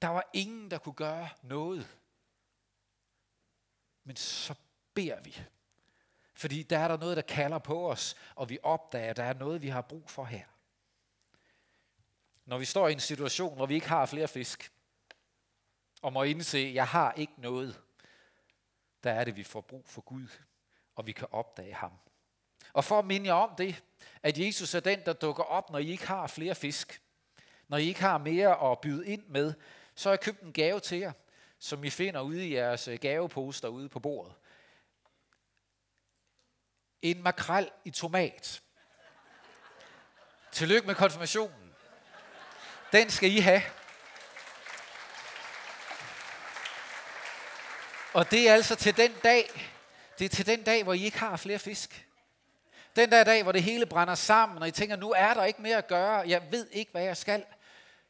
Der 0.02 0.08
var 0.08 0.30
ingen, 0.32 0.70
der 0.70 0.78
kunne 0.78 0.94
gøre 0.94 1.28
noget. 1.42 1.96
Men 4.04 4.16
så 4.16 4.54
beder 4.94 5.20
vi. 5.20 5.40
Fordi 6.34 6.62
der 6.62 6.78
er 6.78 6.88
der 6.88 6.96
noget, 6.96 7.16
der 7.16 7.22
kalder 7.22 7.58
på 7.58 7.90
os, 7.90 8.16
og 8.34 8.48
vi 8.48 8.58
opdager, 8.62 9.10
at 9.10 9.16
der 9.16 9.22
er 9.22 9.34
noget, 9.34 9.62
vi 9.62 9.68
har 9.68 9.80
brug 9.80 10.10
for 10.10 10.24
her. 10.24 10.44
Når 12.44 12.58
vi 12.58 12.64
står 12.64 12.88
i 12.88 12.92
en 12.92 13.00
situation, 13.00 13.56
hvor 13.56 13.66
vi 13.66 13.74
ikke 13.74 13.88
har 13.88 14.06
flere 14.06 14.28
fisk, 14.28 14.72
og 16.02 16.12
må 16.12 16.22
indse, 16.22 16.58
at 16.58 16.74
jeg 16.74 16.86
har 16.86 17.12
ikke 17.12 17.32
noget, 17.36 17.80
der 19.06 19.12
er 19.12 19.24
det, 19.24 19.36
vi 19.36 19.42
får 19.42 19.60
brug 19.60 19.88
for 19.88 20.00
Gud, 20.00 20.28
og 20.94 21.06
vi 21.06 21.12
kan 21.12 21.28
opdage 21.30 21.74
ham. 21.74 21.92
Og 22.72 22.84
for 22.84 22.98
at 22.98 23.04
minde 23.04 23.26
jer 23.26 23.34
om 23.34 23.54
det, 23.58 23.82
at 24.22 24.38
Jesus 24.38 24.74
er 24.74 24.80
den, 24.80 25.00
der 25.06 25.12
dukker 25.12 25.42
op, 25.42 25.70
når 25.70 25.78
I 25.78 25.90
ikke 25.90 26.06
har 26.06 26.26
flere 26.26 26.54
fisk, 26.54 27.02
når 27.68 27.76
I 27.76 27.86
ikke 27.86 28.00
har 28.00 28.18
mere 28.18 28.72
at 28.72 28.80
byde 28.80 29.06
ind 29.06 29.26
med, 29.26 29.54
så 29.94 30.08
har 30.08 30.12
jeg 30.12 30.20
købt 30.20 30.40
en 30.40 30.52
gave 30.52 30.80
til 30.80 30.98
jer, 30.98 31.12
som 31.58 31.84
I 31.84 31.90
finder 31.90 32.20
ude 32.20 32.48
i 32.48 32.54
jeres 32.54 32.88
øh, 32.88 32.98
gaveposter 32.98 33.68
ude 33.68 33.88
på 33.88 34.00
bordet. 34.00 34.34
En 37.02 37.22
makrel 37.22 37.70
i 37.84 37.90
tomat. 37.90 38.62
Tillykke 40.52 40.86
med 40.86 40.94
konfirmationen. 40.94 41.74
Den 42.92 43.10
skal 43.10 43.32
I 43.32 43.38
have. 43.38 43.62
Og 48.16 48.30
det 48.30 48.48
er 48.48 48.54
altså 48.54 48.74
til 48.74 48.96
den 48.96 49.12
dag, 49.24 49.50
det 50.18 50.24
er 50.24 50.28
til 50.28 50.46
den 50.46 50.62
dag, 50.62 50.82
hvor 50.82 50.92
I 50.92 51.04
ikke 51.04 51.18
har 51.18 51.36
flere 51.36 51.58
fisk. 51.58 52.08
Den 52.96 53.10
der 53.10 53.24
dag, 53.24 53.42
hvor 53.42 53.52
det 53.52 53.62
hele 53.62 53.86
brænder 53.86 54.14
sammen, 54.14 54.58
og 54.58 54.68
I 54.68 54.70
tænker, 54.70 54.96
nu 54.96 55.12
er 55.12 55.34
der 55.34 55.44
ikke 55.44 55.62
mere 55.62 55.76
at 55.76 55.86
gøre, 55.86 56.28
jeg 56.28 56.52
ved 56.52 56.68
ikke, 56.70 56.90
hvad 56.90 57.02
jeg 57.02 57.16
skal. 57.16 57.44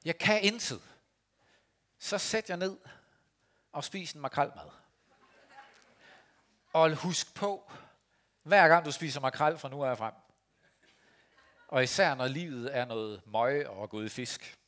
Jeg 0.04 0.18
kan 0.18 0.42
intet. 0.42 0.82
Så 1.98 2.18
sæt 2.18 2.50
jer 2.50 2.56
ned 2.56 2.76
og 3.72 3.84
spis 3.84 4.12
en 4.12 4.20
makrelmad. 4.20 4.70
Og 6.72 6.96
husk 6.96 7.34
på, 7.34 7.72
hver 8.42 8.68
gang 8.68 8.84
du 8.84 8.92
spiser 8.92 9.20
makrel 9.20 9.58
fra 9.58 9.68
nu 9.68 9.84
af 9.84 9.98
frem, 9.98 10.14
og 11.68 11.82
især 11.82 12.14
når 12.14 12.28
livet 12.28 12.76
er 12.76 12.84
noget 12.84 13.22
møg 13.26 13.68
og 13.68 13.90
gået 13.90 14.12
fisk, 14.12 14.58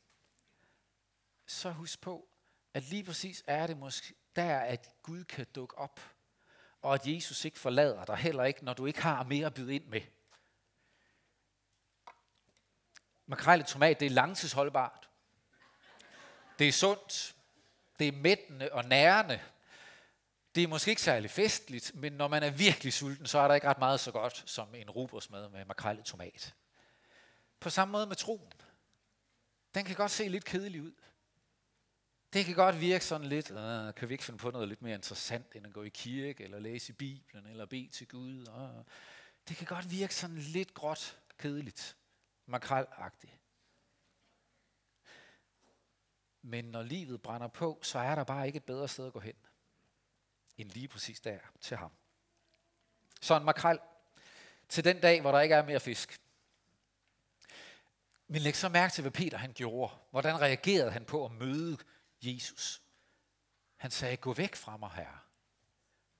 så 1.45 1.71
husk 1.71 2.01
på, 2.01 2.27
at 2.73 2.83
lige 2.83 3.03
præcis 3.03 3.43
er 3.47 3.67
det 3.67 3.77
måske 3.77 4.18
der, 4.35 4.59
at 4.59 4.89
Gud 5.03 5.23
kan 5.23 5.45
dukke 5.55 5.77
op, 5.77 5.99
og 6.81 6.93
at 6.93 7.07
Jesus 7.07 7.45
ikke 7.45 7.59
forlader 7.59 8.05
dig, 8.05 8.15
heller 8.17 8.43
ikke, 8.43 8.65
når 8.65 8.73
du 8.73 8.85
ikke 8.85 9.01
har 9.01 9.23
mere 9.23 9.45
at 9.45 9.53
byde 9.53 9.75
ind 9.75 9.85
med. 9.85 10.01
Makrel 13.25 13.63
tomat, 13.63 13.99
det 13.99 14.05
er 14.05 14.09
langtidsholdbart. 14.09 15.09
Det 16.59 16.67
er 16.67 16.71
sundt. 16.71 17.35
Det 17.99 18.07
er 18.07 18.11
mættende 18.11 18.69
og 18.71 18.85
nærende. 18.85 19.41
Det 20.55 20.63
er 20.63 20.67
måske 20.67 20.89
ikke 20.89 21.01
særlig 21.01 21.31
festligt, 21.31 21.95
men 21.95 22.13
når 22.13 22.27
man 22.27 22.43
er 22.43 22.49
virkelig 22.49 22.93
sulten, 22.93 23.27
så 23.27 23.39
er 23.39 23.47
der 23.47 23.55
ikke 23.55 23.67
ret 23.67 23.77
meget 23.77 23.99
så 23.99 24.11
godt 24.11 24.43
som 24.45 24.75
en 24.75 24.89
rugbrødsmad 24.89 25.49
med 25.49 25.65
makrel 25.65 26.03
tomat. 26.03 26.53
På 27.59 27.69
samme 27.69 27.91
måde 27.91 28.07
med 28.07 28.15
troen. 28.15 28.53
Den 29.75 29.85
kan 29.85 29.95
godt 29.95 30.11
se 30.11 30.27
lidt 30.27 30.45
kedelig 30.45 30.81
ud. 30.81 30.93
Det 32.33 32.45
kan 32.45 32.55
godt 32.55 32.81
virke 32.81 33.05
sådan 33.05 33.27
lidt, 33.27 33.51
øh, 33.51 33.93
kan 33.93 34.09
vi 34.09 34.13
ikke 34.13 34.23
finde 34.23 34.39
på 34.39 34.51
noget 34.51 34.67
lidt 34.67 34.81
mere 34.81 34.95
interessant, 34.95 35.55
end 35.55 35.67
at 35.67 35.73
gå 35.73 35.83
i 35.83 35.89
kirke, 35.89 36.43
eller 36.43 36.59
læse 36.59 36.89
i 36.89 36.95
Bibelen, 36.95 37.47
eller 37.47 37.65
bede 37.65 37.89
til 37.91 38.07
Gud. 38.07 38.47
Øh. 38.47 38.85
Det 39.47 39.57
kan 39.57 39.67
godt 39.67 39.91
virke 39.91 40.15
sådan 40.15 40.37
lidt 40.37 40.73
gråt, 40.73 41.17
kedeligt, 41.37 41.97
makrelagtigt. 42.45 43.33
Men 46.41 46.65
når 46.65 46.83
livet 46.83 47.21
brænder 47.21 47.47
på, 47.47 47.79
så 47.81 47.99
er 47.99 48.15
der 48.15 48.23
bare 48.23 48.47
ikke 48.47 48.57
et 48.57 48.63
bedre 48.63 48.87
sted 48.87 49.07
at 49.07 49.13
gå 49.13 49.19
hen, 49.19 49.35
end 50.57 50.69
lige 50.69 50.87
præcis 50.87 51.19
der 51.19 51.39
til 51.61 51.77
ham. 51.77 51.91
Så 53.21 53.37
en 53.37 53.43
makrel 53.43 53.79
til 54.69 54.83
den 54.83 54.99
dag, 55.01 55.21
hvor 55.21 55.31
der 55.31 55.39
ikke 55.39 55.55
er 55.55 55.65
mere 55.65 55.79
fisk. 55.79 56.21
Men 58.27 58.41
læg 58.41 58.55
så 58.55 58.69
mærke 58.69 58.93
til, 58.93 59.01
hvad 59.01 59.11
Peter 59.11 59.37
han 59.37 59.53
gjorde. 59.53 59.93
Hvordan 60.11 60.41
reagerede 60.41 60.91
han 60.91 61.05
på 61.05 61.25
at 61.25 61.31
møde 61.31 61.77
Jesus. 62.21 62.81
Han 63.75 63.91
sagde, 63.91 64.17
gå 64.17 64.33
væk 64.33 64.55
fra 64.55 64.77
mig, 64.77 64.91
herre. 64.91 65.19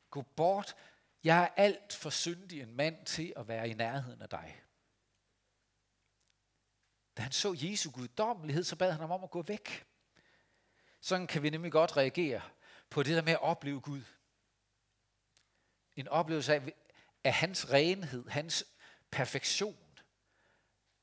Gå 0.09 0.21
bort. 0.21 0.75
Jeg 1.23 1.43
er 1.43 1.47
alt 1.63 1.93
for 1.93 2.09
syndig 2.09 2.61
en 2.61 2.75
mand 2.75 3.05
til 3.05 3.33
at 3.35 3.47
være 3.47 3.69
i 3.69 3.73
nærheden 3.73 4.21
af 4.21 4.29
dig. 4.29 4.63
Da 7.17 7.21
han 7.21 7.31
så 7.31 7.55
Jesu 7.57 7.91
guddommelighed, 7.91 8.63
så 8.63 8.75
bad 8.75 8.91
han 8.91 8.99
ham 8.99 9.11
om 9.11 9.23
at 9.23 9.31
gå 9.31 9.41
væk. 9.41 9.85
Sådan 11.01 11.27
kan 11.27 11.43
vi 11.43 11.49
nemlig 11.49 11.71
godt 11.71 11.97
reagere 11.97 12.41
på 12.89 13.03
det 13.03 13.15
der 13.15 13.21
med 13.21 13.33
at 13.33 13.41
opleve 13.41 13.81
Gud. 13.81 14.01
En 15.95 16.07
oplevelse 16.07 16.53
af, 16.53 16.73
af 17.23 17.33
hans 17.33 17.71
renhed, 17.73 18.29
hans 18.29 18.65
perfektion. 19.11 19.77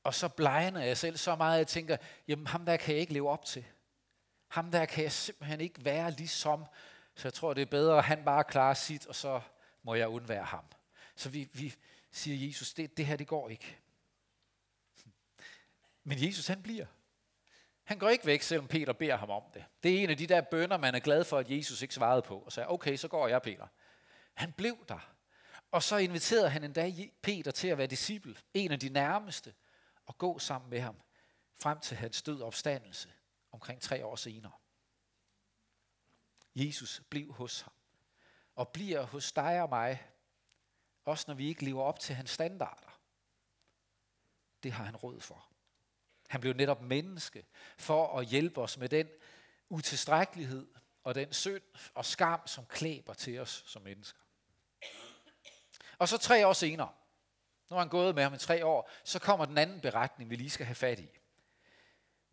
Og 0.03 0.13
så 0.13 0.29
blegner 0.29 0.81
jeg 0.81 0.97
selv 0.97 1.17
så 1.17 1.35
meget, 1.35 1.53
at 1.53 1.59
jeg 1.59 1.67
tænker, 1.67 1.97
jamen 2.27 2.47
ham 2.47 2.65
der 2.65 2.77
kan 2.77 2.93
jeg 2.93 3.01
ikke 3.01 3.13
leve 3.13 3.29
op 3.29 3.45
til. 3.45 3.65
Ham 4.47 4.71
der 4.71 4.85
kan 4.85 5.03
jeg 5.03 5.11
simpelthen 5.11 5.61
ikke 5.61 5.85
være 5.85 6.11
ligesom. 6.11 6.65
Så 7.15 7.27
jeg 7.27 7.33
tror, 7.33 7.53
det 7.53 7.61
er 7.61 7.65
bedre, 7.65 7.97
at 7.97 8.03
han 8.03 8.23
bare 8.25 8.43
klarer 8.43 8.73
sit, 8.73 9.05
og 9.05 9.15
så 9.15 9.41
må 9.83 9.95
jeg 9.95 10.07
undvære 10.07 10.43
ham. 10.43 10.65
Så 11.15 11.29
vi, 11.29 11.49
vi 11.53 11.75
siger 12.11 12.47
Jesus, 12.47 12.73
det, 12.73 12.97
det 12.97 13.05
her 13.05 13.15
det 13.15 13.27
går 13.27 13.49
ikke. 13.49 13.77
Men 16.03 16.25
Jesus 16.25 16.47
han 16.47 16.63
bliver. 16.63 16.85
Han 17.83 17.99
går 17.99 18.09
ikke 18.09 18.25
væk, 18.25 18.41
selvom 18.41 18.67
Peter 18.67 18.93
beder 18.93 19.15
ham 19.15 19.29
om 19.29 19.43
det. 19.53 19.65
Det 19.83 19.95
er 19.95 20.03
en 20.03 20.09
af 20.09 20.17
de 20.17 20.27
der 20.27 20.41
bønder, 20.41 20.77
man 20.77 20.95
er 20.95 20.99
glad 20.99 21.23
for, 21.23 21.37
at 21.37 21.51
Jesus 21.51 21.81
ikke 21.81 21.93
svarede 21.93 22.21
på. 22.21 22.39
Og 22.39 22.51
sagde, 22.51 22.69
okay, 22.69 22.95
så 22.95 23.07
går 23.07 23.27
jeg, 23.27 23.41
Peter. 23.41 23.67
Han 24.33 24.51
blev 24.51 24.85
der. 24.87 25.13
Og 25.71 25.83
så 25.83 25.97
inviterede 25.97 26.49
han 26.49 26.63
endda 26.63 26.91
Peter 27.21 27.51
til 27.51 27.67
at 27.67 27.77
være 27.77 27.87
disciple, 27.87 28.35
en 28.53 28.71
af 28.71 28.79
de 28.79 28.89
nærmeste, 28.89 29.53
og 30.05 30.17
gå 30.17 30.39
sammen 30.39 30.69
med 30.69 30.79
ham 30.79 30.95
frem 31.59 31.79
til 31.79 31.97
hans 31.97 32.21
død 32.21 32.41
opstandelse 32.41 33.09
omkring 33.57 33.81
tre 33.81 34.05
år 34.05 34.15
senere. 34.15 34.51
Jesus 36.55 37.01
blev 37.09 37.33
hos 37.33 37.61
ham, 37.61 37.73
og 38.55 38.69
bliver 38.69 39.03
hos 39.03 39.31
dig 39.31 39.61
og 39.61 39.69
mig, 39.69 40.11
også 41.05 41.25
når 41.27 41.33
vi 41.35 41.47
ikke 41.47 41.65
lever 41.65 41.83
op 41.83 41.99
til 41.99 42.15
hans 42.15 42.29
standarder. 42.29 42.99
Det 44.63 44.71
har 44.71 44.83
han 44.83 44.95
råd 44.95 45.21
for. 45.21 45.47
Han 46.27 46.41
blev 46.41 46.53
netop 46.53 46.81
menneske 46.81 47.45
for 47.77 48.19
at 48.19 48.25
hjælpe 48.25 48.61
os 48.61 48.77
med 48.77 48.89
den 48.89 49.07
utilstrækkelighed 49.69 50.67
og 51.03 51.15
den 51.15 51.33
synd 51.33 51.63
og 51.93 52.05
skam, 52.05 52.47
som 52.47 52.65
klæber 52.65 53.13
til 53.13 53.39
os 53.39 53.63
som 53.67 53.81
mennesker. 53.81 54.19
Og 55.97 56.07
så 56.07 56.17
tre 56.17 56.47
år 56.47 56.53
senere, 56.53 56.93
nu 57.69 57.73
har 57.75 57.79
han 57.79 57.89
gået 57.89 58.15
med 58.15 58.23
ham 58.23 58.33
i 58.33 58.37
tre 58.37 58.65
år, 58.65 58.89
så 59.03 59.19
kommer 59.19 59.45
den 59.45 59.57
anden 59.57 59.81
beretning, 59.81 60.29
vi 60.29 60.35
lige 60.35 60.49
skal 60.49 60.65
have 60.65 60.75
fat 60.75 60.99
i. 60.99 61.09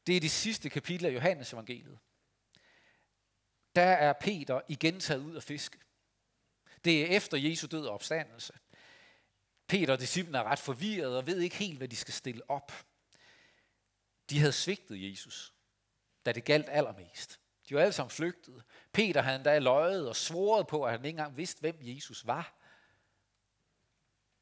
Det 0.06 0.16
er 0.16 0.20
det 0.20 0.30
sidste 0.30 0.70
kapitel 0.70 1.06
af 1.06 1.14
Johannes 1.14 1.52
evangeliet. 1.52 1.99
Der 3.75 3.82
er 3.82 4.12
Peter 4.12 4.61
igen 4.68 5.00
taget 5.00 5.20
ud 5.20 5.34
af 5.34 5.42
fisk. 5.42 5.78
Det 6.84 7.02
er 7.02 7.16
efter 7.16 7.38
Jesu 7.38 7.66
død 7.66 7.87
og 7.87 7.94
opstandelse. 7.94 8.52
Peter 9.66 9.92
og 9.92 10.00
disciplen 10.00 10.34
er 10.34 10.42
ret 10.42 10.58
forvirret 10.58 11.16
og 11.16 11.26
ved 11.26 11.40
ikke 11.40 11.56
helt, 11.56 11.78
hvad 11.78 11.88
de 11.88 11.96
skal 11.96 12.14
stille 12.14 12.50
op. 12.50 12.73
De 14.30 14.38
havde 14.38 14.52
svigtet 14.52 15.11
Jesus, 15.11 15.54
da 16.26 16.32
det 16.32 16.44
galt 16.44 16.68
allermest. 16.68 17.40
De 17.68 17.75
var 17.75 17.80
alle 17.80 17.92
sammen 17.92 18.11
flygtet. 18.11 18.62
Peter 18.92 19.23
havde 19.23 19.37
endda 19.37 19.58
løjet 19.58 20.08
og 20.08 20.16
svoret 20.16 20.66
på, 20.66 20.84
at 20.84 20.90
han 20.90 21.04
ikke 21.04 21.08
engang 21.08 21.37
vidste, 21.37 21.61
hvem 21.61 21.78
Jesus 21.80 22.26
var. 22.26 22.54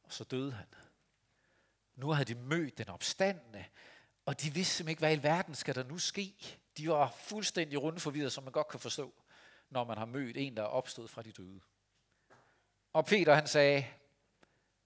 Og 0.02 0.12
så 0.12 0.24
døde 0.24 0.52
han. 0.52 0.66
Nu 1.94 2.10
havde 2.10 2.34
de 2.34 2.40
mødt 2.40 2.78
den 2.78 2.88
opstandende, 2.88 3.64
og 4.26 4.42
de 4.42 4.54
vidste 4.54 4.74
simpelthen 4.74 4.92
ikke, 4.92 5.00
hvad 5.00 5.16
i 5.16 5.22
verden 5.22 5.54
skal 5.54 5.74
der 5.74 5.84
nu 5.84 5.98
ske. 5.98 6.34
De 6.76 6.88
var 6.88 7.14
fuldstændig 7.18 7.82
rundforvirret, 7.82 8.32
som 8.32 8.44
man 8.44 8.52
godt 8.52 8.68
kan 8.68 8.80
forstå, 8.80 9.14
når 9.70 9.84
man 9.84 9.98
har 9.98 10.04
mødt 10.04 10.36
en, 10.36 10.56
der 10.56 10.62
er 10.62 10.66
opstået 10.66 11.10
fra 11.10 11.22
de 11.22 11.32
døde. 11.32 11.60
Og 12.92 13.06
Peter 13.06 13.34
han 13.34 13.46
sagde, 13.46 13.86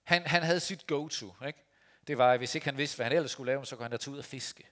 han, 0.03 0.27
han 0.27 0.43
havde 0.43 0.59
sit 0.59 0.87
go-to. 0.87 1.33
Ikke? 1.47 1.63
Det 2.07 2.17
var, 2.17 2.31
at 2.31 2.39
hvis 2.39 2.55
ikke 2.55 2.65
han 2.65 2.77
vidste, 2.77 2.95
hvad 2.95 3.05
han 3.05 3.15
ellers 3.15 3.31
skulle 3.31 3.51
lave, 3.51 3.65
så 3.65 3.75
kunne 3.75 3.83
han 3.83 3.91
da 3.91 3.97
tage 3.97 4.13
ud 4.13 4.19
og 4.19 4.25
fiske. 4.25 4.69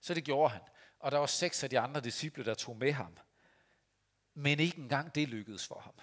Så 0.00 0.14
det 0.14 0.24
gjorde 0.24 0.52
han. 0.52 0.60
Og 0.98 1.12
der 1.12 1.18
var 1.18 1.26
seks 1.26 1.64
af 1.64 1.70
de 1.70 1.78
andre 1.78 2.00
disciple, 2.00 2.44
der 2.44 2.54
tog 2.54 2.76
med 2.76 2.92
ham. 2.92 3.18
Men 4.34 4.60
ikke 4.60 4.78
engang 4.78 5.14
det 5.14 5.28
lykkedes 5.28 5.66
for 5.66 5.80
ham. 5.80 5.94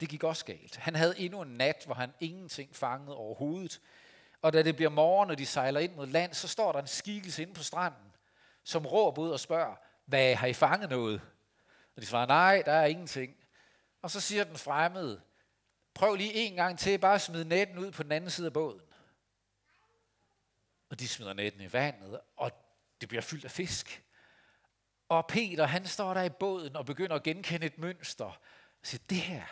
Det 0.00 0.08
gik 0.08 0.24
også 0.24 0.44
galt. 0.44 0.76
Han 0.76 0.94
havde 0.94 1.18
endnu 1.18 1.42
en 1.42 1.56
nat, 1.56 1.82
hvor 1.86 1.94
han 1.94 2.12
ingenting 2.20 2.76
fangede 2.76 3.16
overhovedet. 3.16 3.80
Og 4.44 4.52
da 4.52 4.62
det 4.62 4.76
bliver 4.76 4.90
morgen, 4.90 5.30
og 5.30 5.38
de 5.38 5.46
sejler 5.46 5.80
ind 5.80 5.94
mod 5.94 6.06
land, 6.06 6.34
så 6.34 6.48
står 6.48 6.72
der 6.72 6.78
en 6.78 6.86
skikkelse 6.86 7.42
inde 7.42 7.54
på 7.54 7.62
stranden, 7.62 8.16
som 8.64 8.86
råber 8.86 9.22
ud 9.22 9.30
og 9.30 9.40
spørger, 9.40 9.76
hvad 10.04 10.34
har 10.34 10.46
I 10.46 10.52
fanget 10.52 10.90
noget? 10.90 11.20
Og 11.96 12.02
de 12.02 12.06
svarer, 12.06 12.26
nej, 12.26 12.62
der 12.66 12.72
er 12.72 12.86
ingenting. 12.86 13.36
Og 14.02 14.10
så 14.10 14.20
siger 14.20 14.44
den 14.44 14.56
fremmede, 14.56 15.22
prøv 15.94 16.14
lige 16.14 16.32
en 16.32 16.54
gang 16.54 16.78
til, 16.78 16.98
bare 16.98 17.18
smid 17.18 17.44
netten 17.44 17.78
ud 17.78 17.90
på 17.90 18.02
den 18.02 18.12
anden 18.12 18.30
side 18.30 18.46
af 18.46 18.52
båden. 18.52 18.82
Og 20.90 21.00
de 21.00 21.08
smider 21.08 21.32
netten 21.32 21.60
i 21.60 21.72
vandet, 21.72 22.20
og 22.36 22.52
Det 23.00 23.08
bliver 23.08 23.22
fyldt 23.22 23.44
af 23.44 23.50
fisk. 23.50 24.04
Og 25.08 25.26
Peter, 25.26 25.66
han 25.66 25.86
står 25.86 26.14
der 26.14 26.22
i 26.22 26.30
båden 26.30 26.76
og 26.76 26.86
begynder 26.86 27.16
at 27.16 27.22
genkende 27.22 27.66
et 27.66 27.78
mønster. 27.78 28.24
Og 28.24 28.36
siger, 28.82 29.02
det 29.10 29.20
her, 29.20 29.44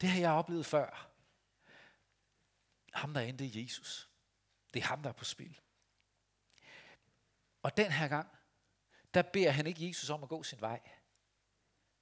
det 0.00 0.08
har 0.08 0.20
jeg 0.20 0.30
oplevet 0.30 0.66
før. 0.66 1.10
Ham, 2.92 3.14
der 3.14 3.20
endte 3.20 3.62
Jesus. 3.62 4.09
Det 4.74 4.82
er 4.82 4.86
ham, 4.86 5.02
der 5.02 5.08
er 5.08 5.14
på 5.14 5.24
spil. 5.24 5.60
Og 7.62 7.76
den 7.76 7.92
her 7.92 8.08
gang, 8.08 8.28
der 9.14 9.22
beder 9.22 9.50
han 9.50 9.66
ikke 9.66 9.88
Jesus 9.88 10.10
om 10.10 10.22
at 10.22 10.28
gå 10.28 10.42
sin 10.42 10.60
vej. 10.60 10.80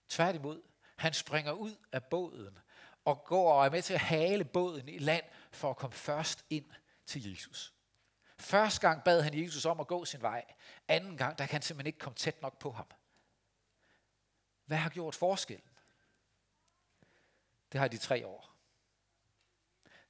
Tværtimod, 0.09 0.63
han 0.97 1.15
springer 1.15 1.53
ud 1.53 1.77
af 1.93 2.05
båden 2.05 2.59
og 3.05 3.25
går 3.25 3.53
og 3.53 3.67
er 3.67 3.71
med 3.71 3.83
til 3.83 3.95
at 3.95 4.01
hale 4.01 4.45
båden 4.45 4.89
i 4.89 4.99
land 4.99 5.25
for 5.53 5.71
at 5.71 5.77
komme 5.77 5.95
først 5.95 6.45
ind 6.51 6.71
til 7.07 7.31
Jesus. 7.31 7.75
Første 8.39 8.81
gang 8.81 9.05
bad 9.05 9.23
han 9.23 9.43
Jesus 9.43 9.65
om 9.65 9.81
at 9.81 9.87
gå 9.87 10.05
sin 10.05 10.23
vej. 10.23 10.45
Anden 10.89 11.17
gang, 11.17 11.39
der 11.39 11.47
kan 11.47 11.53
han 11.53 11.63
simpelthen 11.63 11.87
ikke 11.87 11.99
komme 11.99 12.17
tæt 12.17 12.43
nok 12.43 12.59
på 12.59 12.73
ham. 12.73 12.87
Hvad 14.65 14.79
har 14.79 14.91
gjort 14.91 15.15
forskellen? 15.15 15.69
Det 17.73 17.81
har 17.81 17.89
de 17.89 17.99
tre 17.99 18.27
år. 18.27 18.55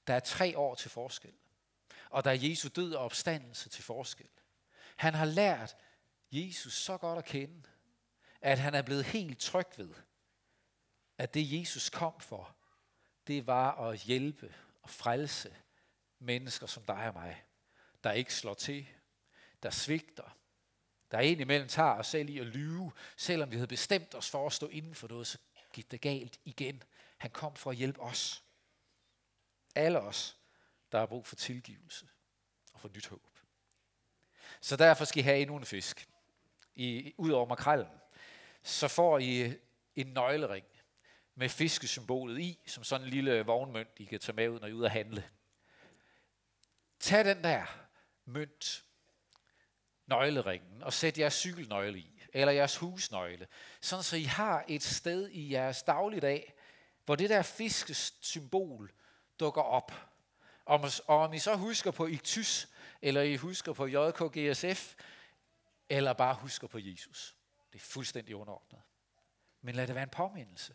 Der 0.06 0.14
er 0.14 0.20
tre 0.20 0.58
år 0.58 0.74
til 0.74 0.90
forskel. 0.90 1.34
Og 2.10 2.24
der 2.24 2.30
er 2.30 2.34
Jesu 2.34 2.68
død 2.68 2.94
og 2.94 3.04
opstandelse 3.04 3.68
til 3.68 3.84
forskel. 3.84 4.28
Han 4.96 5.14
har 5.14 5.24
lært 5.24 5.76
Jesus 6.32 6.74
så 6.74 6.96
godt 6.96 7.18
at 7.18 7.24
kende, 7.24 7.62
at 8.40 8.58
han 8.58 8.74
er 8.74 8.82
blevet 8.82 9.04
helt 9.04 9.38
tryg 9.38 9.66
ved, 9.76 9.94
at 11.18 11.34
det 11.34 11.60
Jesus 11.60 11.90
kom 11.90 12.20
for, 12.20 12.56
det 13.26 13.46
var 13.46 13.88
at 13.88 13.98
hjælpe 13.98 14.54
og 14.82 14.90
frelse 14.90 15.56
mennesker 16.18 16.66
som 16.66 16.82
dig 16.82 17.08
og 17.08 17.14
mig, 17.14 17.44
der 18.04 18.12
ikke 18.12 18.34
slår 18.34 18.54
til, 18.54 18.86
der 19.62 19.70
svigter, 19.70 20.36
der 21.10 21.20
indimellem 21.20 21.68
tager 21.68 21.94
os 21.94 22.06
selv 22.06 22.28
i 22.28 22.38
at 22.38 22.46
lyve, 22.46 22.92
selvom 23.16 23.50
vi 23.50 23.56
havde 23.56 23.66
bestemt 23.66 24.14
os 24.14 24.30
for 24.30 24.46
at 24.46 24.52
stå 24.52 24.66
inden 24.66 24.94
for 24.94 25.08
noget, 25.08 25.26
så 25.26 25.38
gik 25.72 25.90
det 25.90 26.00
galt 26.00 26.40
igen. 26.44 26.82
Han 27.18 27.30
kom 27.30 27.54
for 27.54 27.70
at 27.70 27.76
hjælpe 27.76 28.00
os. 28.00 28.44
Alle 29.74 30.00
os, 30.00 30.36
der 30.92 30.98
har 30.98 31.06
brug 31.06 31.26
for 31.26 31.36
tilgivelse 31.36 32.08
og 32.72 32.80
for 32.80 32.88
nyt 32.88 33.06
håb. 33.06 33.22
Så 34.60 34.76
derfor 34.76 35.04
skal 35.04 35.20
I 35.20 35.22
have 35.22 35.38
endnu 35.38 35.56
en 35.56 35.64
fisk. 35.64 36.08
I, 36.74 37.14
ud 37.16 37.30
over 37.30 37.46
makrellen. 37.46 37.92
Så 38.62 38.88
får 38.88 39.18
I 39.18 39.54
en 39.96 40.06
nøglering 40.06 40.66
med 41.34 41.48
fiskesymbolet 41.48 42.40
i, 42.40 42.58
som 42.66 42.84
sådan 42.84 43.06
en 43.06 43.10
lille 43.10 43.42
vognmønt, 43.42 43.88
I 43.96 44.04
kan 44.04 44.20
tage 44.20 44.36
med 44.36 44.48
ud, 44.48 44.60
når 44.60 44.66
I 44.66 44.70
er 44.70 44.74
ude 44.74 44.84
at 44.86 44.92
handle. 44.92 45.24
Tag 47.00 47.24
den 47.24 47.44
der 47.44 47.88
mønt, 48.24 48.84
nøgleringen, 50.06 50.82
og 50.82 50.92
sæt 50.92 51.18
jeres 51.18 51.34
cykelnøgle 51.34 51.98
i, 51.98 52.22
eller 52.32 52.52
jeres 52.52 52.76
husnøgle, 52.76 53.46
sådan 53.80 54.02
så 54.02 54.16
I 54.16 54.22
har 54.22 54.64
et 54.68 54.82
sted 54.82 55.28
i 55.28 55.52
jeres 55.52 55.82
dagligdag, 55.82 56.54
hvor 57.04 57.16
det 57.16 57.30
der 57.30 57.42
fiskesymbol 57.42 58.92
dukker 59.40 59.62
op. 59.62 59.92
Og 60.68 60.94
om 61.06 61.32
I 61.32 61.38
så 61.38 61.56
husker 61.56 61.90
på 61.90 62.06
Iktys, 62.06 62.68
eller 63.02 63.22
I 63.22 63.36
husker 63.36 63.72
på 63.72 63.86
JKGSF, 63.86 64.94
eller 65.88 66.12
bare 66.12 66.34
husker 66.34 66.66
på 66.66 66.78
Jesus. 66.78 67.36
Det 67.72 67.78
er 67.78 67.82
fuldstændig 67.82 68.36
underordnet. 68.36 68.80
Men 69.62 69.74
lad 69.74 69.86
det 69.86 69.94
være 69.94 70.02
en 70.04 70.10
påmindelse. 70.10 70.74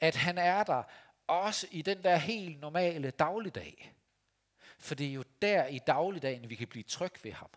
At 0.00 0.16
han 0.16 0.38
er 0.38 0.64
der 0.64 0.82
også 1.26 1.66
i 1.70 1.82
den 1.82 2.02
der 2.02 2.16
helt 2.16 2.60
normale 2.60 3.10
dagligdag. 3.10 3.94
For 4.78 4.94
det 4.94 5.06
er 5.06 5.12
jo 5.12 5.24
der 5.42 5.66
i 5.66 5.78
dagligdagen, 5.78 6.50
vi 6.50 6.54
kan 6.54 6.68
blive 6.68 6.82
tryg 6.82 7.12
ved 7.22 7.32
ham. 7.32 7.50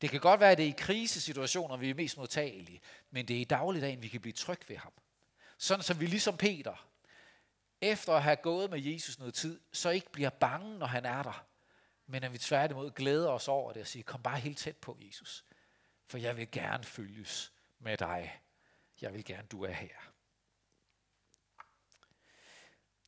Det 0.00 0.10
kan 0.10 0.20
godt 0.20 0.40
være, 0.40 0.50
at 0.50 0.58
det 0.58 0.64
er 0.64 0.70
i 0.70 0.74
krisesituationer, 0.78 1.76
vi 1.76 1.90
er 1.90 1.94
mest 1.94 2.16
modtagelige, 2.16 2.80
men 3.10 3.28
det 3.28 3.36
er 3.36 3.40
i 3.40 3.44
dagligdagen, 3.44 4.02
vi 4.02 4.08
kan 4.08 4.20
blive 4.20 4.32
tryg 4.32 4.68
ved 4.68 4.76
ham. 4.76 4.92
Sådan 5.58 5.82
som 5.82 6.00
vi 6.00 6.06
ligesom 6.06 6.36
Peter, 6.36 6.88
efter 7.84 8.12
at 8.12 8.22
have 8.22 8.36
gået 8.36 8.70
med 8.70 8.80
Jesus 8.80 9.18
noget 9.18 9.34
tid, 9.34 9.60
så 9.72 9.90
ikke 9.90 10.10
bliver 10.12 10.30
bange, 10.30 10.78
når 10.78 10.86
han 10.86 11.04
er 11.04 11.22
der, 11.22 11.46
men 12.06 12.24
at 12.24 12.32
vi 12.32 12.38
tværtimod 12.38 12.90
glæder 12.90 13.28
os 13.28 13.48
over 13.48 13.72
det 13.72 13.82
og 13.82 13.88
siger, 13.88 14.02
kom 14.02 14.22
bare 14.22 14.38
helt 14.38 14.58
tæt 14.58 14.76
på, 14.76 14.98
Jesus, 15.00 15.44
for 16.06 16.18
jeg 16.18 16.36
vil 16.36 16.50
gerne 16.50 16.84
følges 16.84 17.52
med 17.78 17.96
dig. 17.96 18.40
Jeg 19.00 19.14
vil 19.14 19.24
gerne, 19.24 19.46
du 19.46 19.64
er 19.64 19.72
her. 19.72 20.12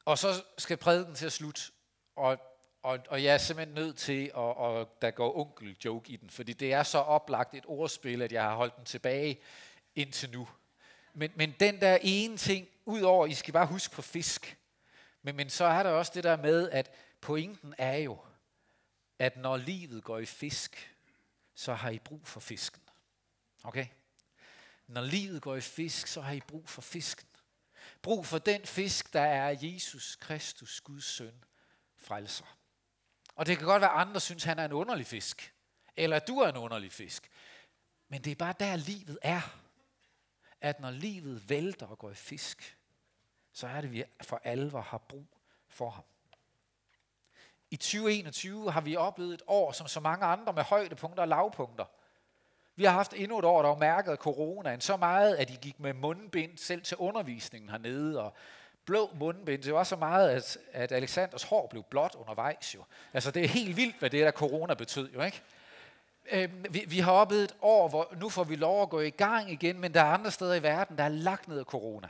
Og 0.04 0.18
så 0.18 0.44
skal 0.58 0.76
prædiken 0.76 1.14
til 1.14 1.26
at 1.26 1.32
slutte, 1.32 1.62
og, 2.16 2.38
og, 2.82 2.98
og 3.08 3.24
jeg 3.24 3.34
er 3.34 3.38
simpelthen 3.38 3.74
nødt 3.74 3.96
til, 3.96 4.24
at, 4.24 4.34
og 4.34 4.98
der 5.02 5.10
går 5.10 5.38
onkel 5.38 5.76
joke 5.84 6.12
i 6.12 6.16
den, 6.16 6.30
fordi 6.30 6.52
det 6.52 6.72
er 6.72 6.82
så 6.82 6.98
oplagt 6.98 7.54
et 7.54 7.64
ordspil, 7.66 8.22
at 8.22 8.32
jeg 8.32 8.42
har 8.42 8.54
holdt 8.54 8.76
den 8.76 8.84
tilbage 8.84 9.40
indtil 9.94 10.30
nu. 10.30 10.48
Men, 11.14 11.32
men 11.34 11.54
den 11.60 11.80
der 11.80 11.98
ene 12.02 12.36
ting, 12.36 12.68
udover, 12.84 13.26
I 13.26 13.34
skal 13.34 13.52
bare 13.52 13.66
huske 13.66 13.94
på 13.94 14.02
fisk, 14.02 14.56
men, 15.26 15.36
men 15.36 15.50
så 15.50 15.64
er 15.64 15.82
der 15.82 15.90
også 15.90 16.12
det 16.14 16.24
der 16.24 16.36
med, 16.36 16.70
at 16.70 16.90
pointen 17.20 17.74
er 17.78 17.96
jo, 17.96 18.18
at 19.18 19.36
når 19.36 19.56
livet 19.56 20.04
går 20.04 20.18
i 20.18 20.26
fisk, 20.26 20.96
så 21.54 21.74
har 21.74 21.90
I 21.90 21.98
brug 21.98 22.26
for 22.26 22.40
fisken. 22.40 22.82
Okay? 23.64 23.86
Når 24.86 25.00
livet 25.00 25.42
går 25.42 25.56
i 25.56 25.60
fisk, 25.60 26.06
så 26.06 26.20
har 26.20 26.32
I 26.32 26.40
brug 26.40 26.68
for 26.68 26.82
fisken. 26.82 27.28
Brug 28.02 28.26
for 28.26 28.38
den 28.38 28.66
fisk, 28.66 29.12
der 29.12 29.20
er 29.20 29.56
Jesus 29.60 30.16
Kristus, 30.16 30.80
Guds 30.80 31.04
søn, 31.04 31.44
frelser. 31.96 32.58
Og 33.34 33.46
det 33.46 33.58
kan 33.58 33.66
godt 33.66 33.80
være, 33.80 33.92
at 33.92 34.00
andre 34.00 34.20
synes, 34.20 34.44
at 34.44 34.48
han 34.48 34.58
er 34.58 34.64
en 34.64 34.72
underlig 34.72 35.06
fisk. 35.06 35.54
Eller 35.96 36.16
at 36.16 36.28
du 36.28 36.38
er 36.38 36.48
en 36.48 36.56
underlig 36.56 36.92
fisk. 36.92 37.30
Men 38.08 38.24
det 38.24 38.30
er 38.30 38.36
bare 38.36 38.54
der, 38.60 38.76
livet 38.76 39.18
er. 39.22 39.58
At 40.60 40.80
når 40.80 40.90
livet 40.90 41.48
vælter 41.48 41.86
og 41.86 41.98
går 41.98 42.10
i 42.10 42.14
fisk, 42.14 42.75
så 43.56 43.66
er 43.66 43.80
det, 43.80 43.88
at 43.88 43.92
vi 43.92 44.04
for 44.22 44.40
alvor 44.44 44.80
har 44.80 44.98
brug 44.98 45.26
for 45.68 45.90
ham. 45.90 46.04
I 47.70 47.76
2021 47.76 48.72
har 48.72 48.80
vi 48.80 48.96
oplevet 48.96 49.34
et 49.34 49.42
år, 49.46 49.72
som 49.72 49.86
så 49.86 50.00
mange 50.00 50.26
andre, 50.26 50.52
med 50.52 50.62
højdepunkter 50.62 51.22
og 51.22 51.28
lavpunkter. 51.28 51.84
Vi 52.74 52.84
har 52.84 52.92
haft 52.92 53.14
endnu 53.16 53.38
et 53.38 53.44
år, 53.44 53.62
der 53.62 53.68
var 53.68 53.76
mærket 53.76 54.12
af 54.12 54.16
coronaen 54.16 54.80
så 54.80 54.96
meget, 54.96 55.36
at 55.36 55.48
de 55.48 55.56
gik 55.56 55.80
med 55.80 55.94
mundbind 55.94 56.58
selv 56.58 56.82
til 56.82 56.96
undervisningen 56.96 57.70
hernede, 57.70 58.22
og 58.22 58.32
blå 58.84 59.10
mundbind. 59.14 59.62
Det 59.62 59.74
var 59.74 59.84
så 59.84 59.96
meget, 59.96 60.30
at, 60.30 60.58
at 60.72 60.92
Alexanders 60.92 61.42
hår 61.42 61.66
blev 61.66 61.82
blåt 61.82 62.14
undervejs 62.14 62.74
jo. 62.74 62.84
Altså 63.12 63.30
det 63.30 63.44
er 63.44 63.48
helt 63.48 63.76
vildt, 63.76 63.98
hvad 63.98 64.10
det 64.10 64.24
der 64.24 64.30
corona 64.30 64.74
betød 64.74 65.10
jo, 65.10 65.22
ikke? 65.22 65.42
Øhm, 66.32 66.64
vi, 66.70 66.84
vi 66.88 66.98
har 66.98 67.12
oplevet 67.12 67.44
et 67.44 67.56
år, 67.62 67.88
hvor 67.88 68.14
nu 68.20 68.28
får 68.28 68.44
vi 68.44 68.56
lov 68.56 68.82
at 68.82 68.90
gå 68.90 69.00
i 69.00 69.10
gang 69.10 69.50
igen, 69.50 69.80
men 69.80 69.94
der 69.94 70.00
er 70.00 70.12
andre 70.12 70.30
steder 70.30 70.54
i 70.54 70.62
verden, 70.62 70.98
der 70.98 71.04
er 71.04 71.08
lagt 71.08 71.48
ned 71.48 71.58
af 71.58 71.64
corona. 71.64 72.08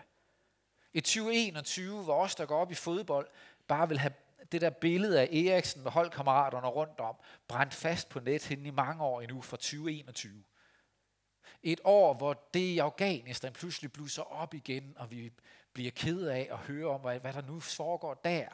I 0.97 1.01
2021, 1.01 2.03
hvor 2.03 2.23
os, 2.23 2.35
der 2.35 2.47
går 2.47 2.61
op 2.61 2.71
i 2.71 2.75
fodbold, 2.75 3.29
bare 3.67 3.89
vil 3.89 3.99
have 3.99 4.13
det 4.53 4.61
der 4.61 4.71
billede 4.71 5.21
af 5.21 5.25
Eriksen 5.25 5.83
med 5.83 5.91
holdkammeraterne 5.91 6.67
rundt 6.67 7.01
om, 7.01 7.17
brændt 7.49 7.75
fast 7.75 8.09
på 8.09 8.21
net 8.21 8.51
i 8.51 8.71
mange 8.71 9.05
år 9.05 9.21
endnu 9.21 9.43
fra 9.43 9.57
2021. 9.57 10.45
Et 11.63 11.81
år, 11.85 12.15
hvor 12.15 12.49
det 12.55 12.61
i 12.61 12.79
Afghanistan 12.79 13.53
pludselig 13.53 13.93
blusser 13.93 14.23
op 14.23 14.55
igen, 14.55 14.95
og 14.99 15.11
vi 15.11 15.33
bliver 15.73 15.91
ked 15.91 16.27
af 16.27 16.49
at 16.51 16.59
høre 16.59 16.87
om, 16.87 17.01
hvad, 17.01 17.21
hvad 17.21 17.33
der 17.33 17.43
nu 17.43 17.61
foregår 17.61 18.15
der. 18.15 18.49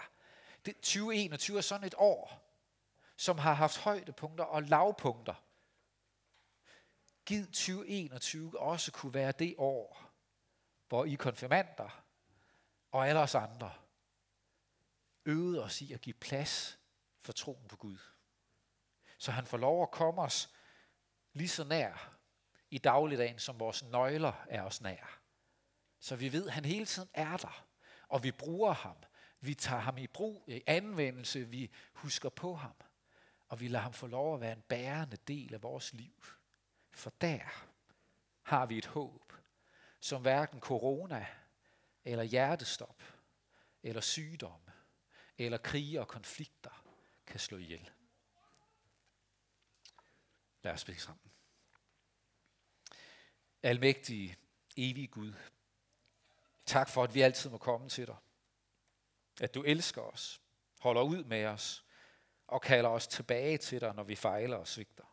Det, 0.66 0.76
2021 0.76 1.56
er 1.56 1.60
sådan 1.60 1.86
et 1.86 1.94
år, 1.98 2.42
som 3.16 3.38
har 3.38 3.52
haft 3.54 3.78
højdepunkter 3.78 4.44
og 4.44 4.62
lavpunkter. 4.62 5.34
Giv 7.26 7.46
2021 7.46 8.60
også 8.60 8.92
kunne 8.92 9.14
være 9.14 9.32
det 9.32 9.54
år, 9.58 10.10
hvor 10.88 11.04
I 11.04 11.14
konfirmander 11.14 12.01
og 12.92 13.08
alle 13.08 13.20
os 13.20 13.34
andre 13.34 13.72
øvede 15.24 15.64
os 15.64 15.80
i 15.80 15.92
at 15.92 16.00
give 16.00 16.14
plads 16.14 16.78
for 17.20 17.32
troen 17.32 17.68
på 17.68 17.76
Gud. 17.76 17.98
Så 19.18 19.32
han 19.32 19.46
får 19.46 19.58
lov 19.58 19.82
at 19.82 19.90
komme 19.90 20.22
os 20.22 20.54
lige 21.32 21.48
så 21.48 21.64
nær 21.64 22.18
i 22.70 22.78
dagligdagen, 22.78 23.38
som 23.38 23.60
vores 23.60 23.84
nøgler 23.84 24.44
er 24.48 24.62
os 24.62 24.80
nær. 24.80 25.20
Så 25.98 26.16
vi 26.16 26.32
ved, 26.32 26.46
at 26.46 26.52
han 26.52 26.64
hele 26.64 26.86
tiden 26.86 27.08
er 27.14 27.36
der, 27.36 27.66
og 28.08 28.22
vi 28.22 28.30
bruger 28.32 28.72
ham. 28.72 28.96
Vi 29.40 29.54
tager 29.54 29.80
ham 29.80 29.98
i 29.98 30.06
brug, 30.06 30.44
i 30.48 30.62
anvendelse, 30.66 31.48
vi 31.48 31.70
husker 31.92 32.28
på 32.28 32.54
ham, 32.54 32.74
og 33.48 33.60
vi 33.60 33.68
lader 33.68 33.82
ham 33.82 33.92
få 33.92 34.06
lov 34.06 34.34
at 34.34 34.40
være 34.40 34.52
en 34.52 34.62
bærende 34.68 35.16
del 35.16 35.54
af 35.54 35.62
vores 35.62 35.92
liv. 35.92 36.24
For 36.92 37.12
der 37.20 37.40
har 38.42 38.66
vi 38.66 38.78
et 38.78 38.86
håb, 38.86 39.32
som 40.00 40.22
hverken 40.22 40.60
corona, 40.60 41.26
eller 42.04 42.24
hjertestop, 42.24 43.02
eller 43.82 44.00
sygdom, 44.00 44.60
eller 45.38 45.58
krige 45.58 46.00
og 46.00 46.08
konflikter 46.08 46.84
kan 47.26 47.40
slå 47.40 47.56
ihjel. 47.56 47.90
Lad 50.62 50.72
os 50.72 50.84
bede 50.84 50.98
sammen. 50.98 51.30
Almægtige, 53.62 54.36
evige 54.76 55.06
Gud, 55.06 55.32
tak 56.66 56.88
for, 56.88 57.04
at 57.04 57.14
vi 57.14 57.20
altid 57.20 57.50
må 57.50 57.58
komme 57.58 57.88
til 57.88 58.06
dig. 58.06 58.16
At 59.40 59.54
du 59.54 59.62
elsker 59.62 60.02
os, 60.02 60.40
holder 60.80 61.02
ud 61.02 61.24
med 61.24 61.44
os 61.44 61.84
og 62.46 62.62
kalder 62.62 62.90
os 62.90 63.06
tilbage 63.06 63.58
til 63.58 63.80
dig, 63.80 63.94
når 63.94 64.02
vi 64.02 64.16
fejler 64.16 64.56
og 64.56 64.68
svigter. 64.68 65.04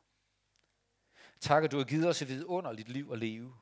Tak, 1.39 1.63
at 1.63 1.71
du 1.71 1.77
har 1.77 1.83
givet 1.83 2.07
os 2.07 2.21
et 2.21 2.27
vidunderligt 2.27 2.89
liv 2.89 3.09
at 3.11 3.19
leve. 3.19 3.55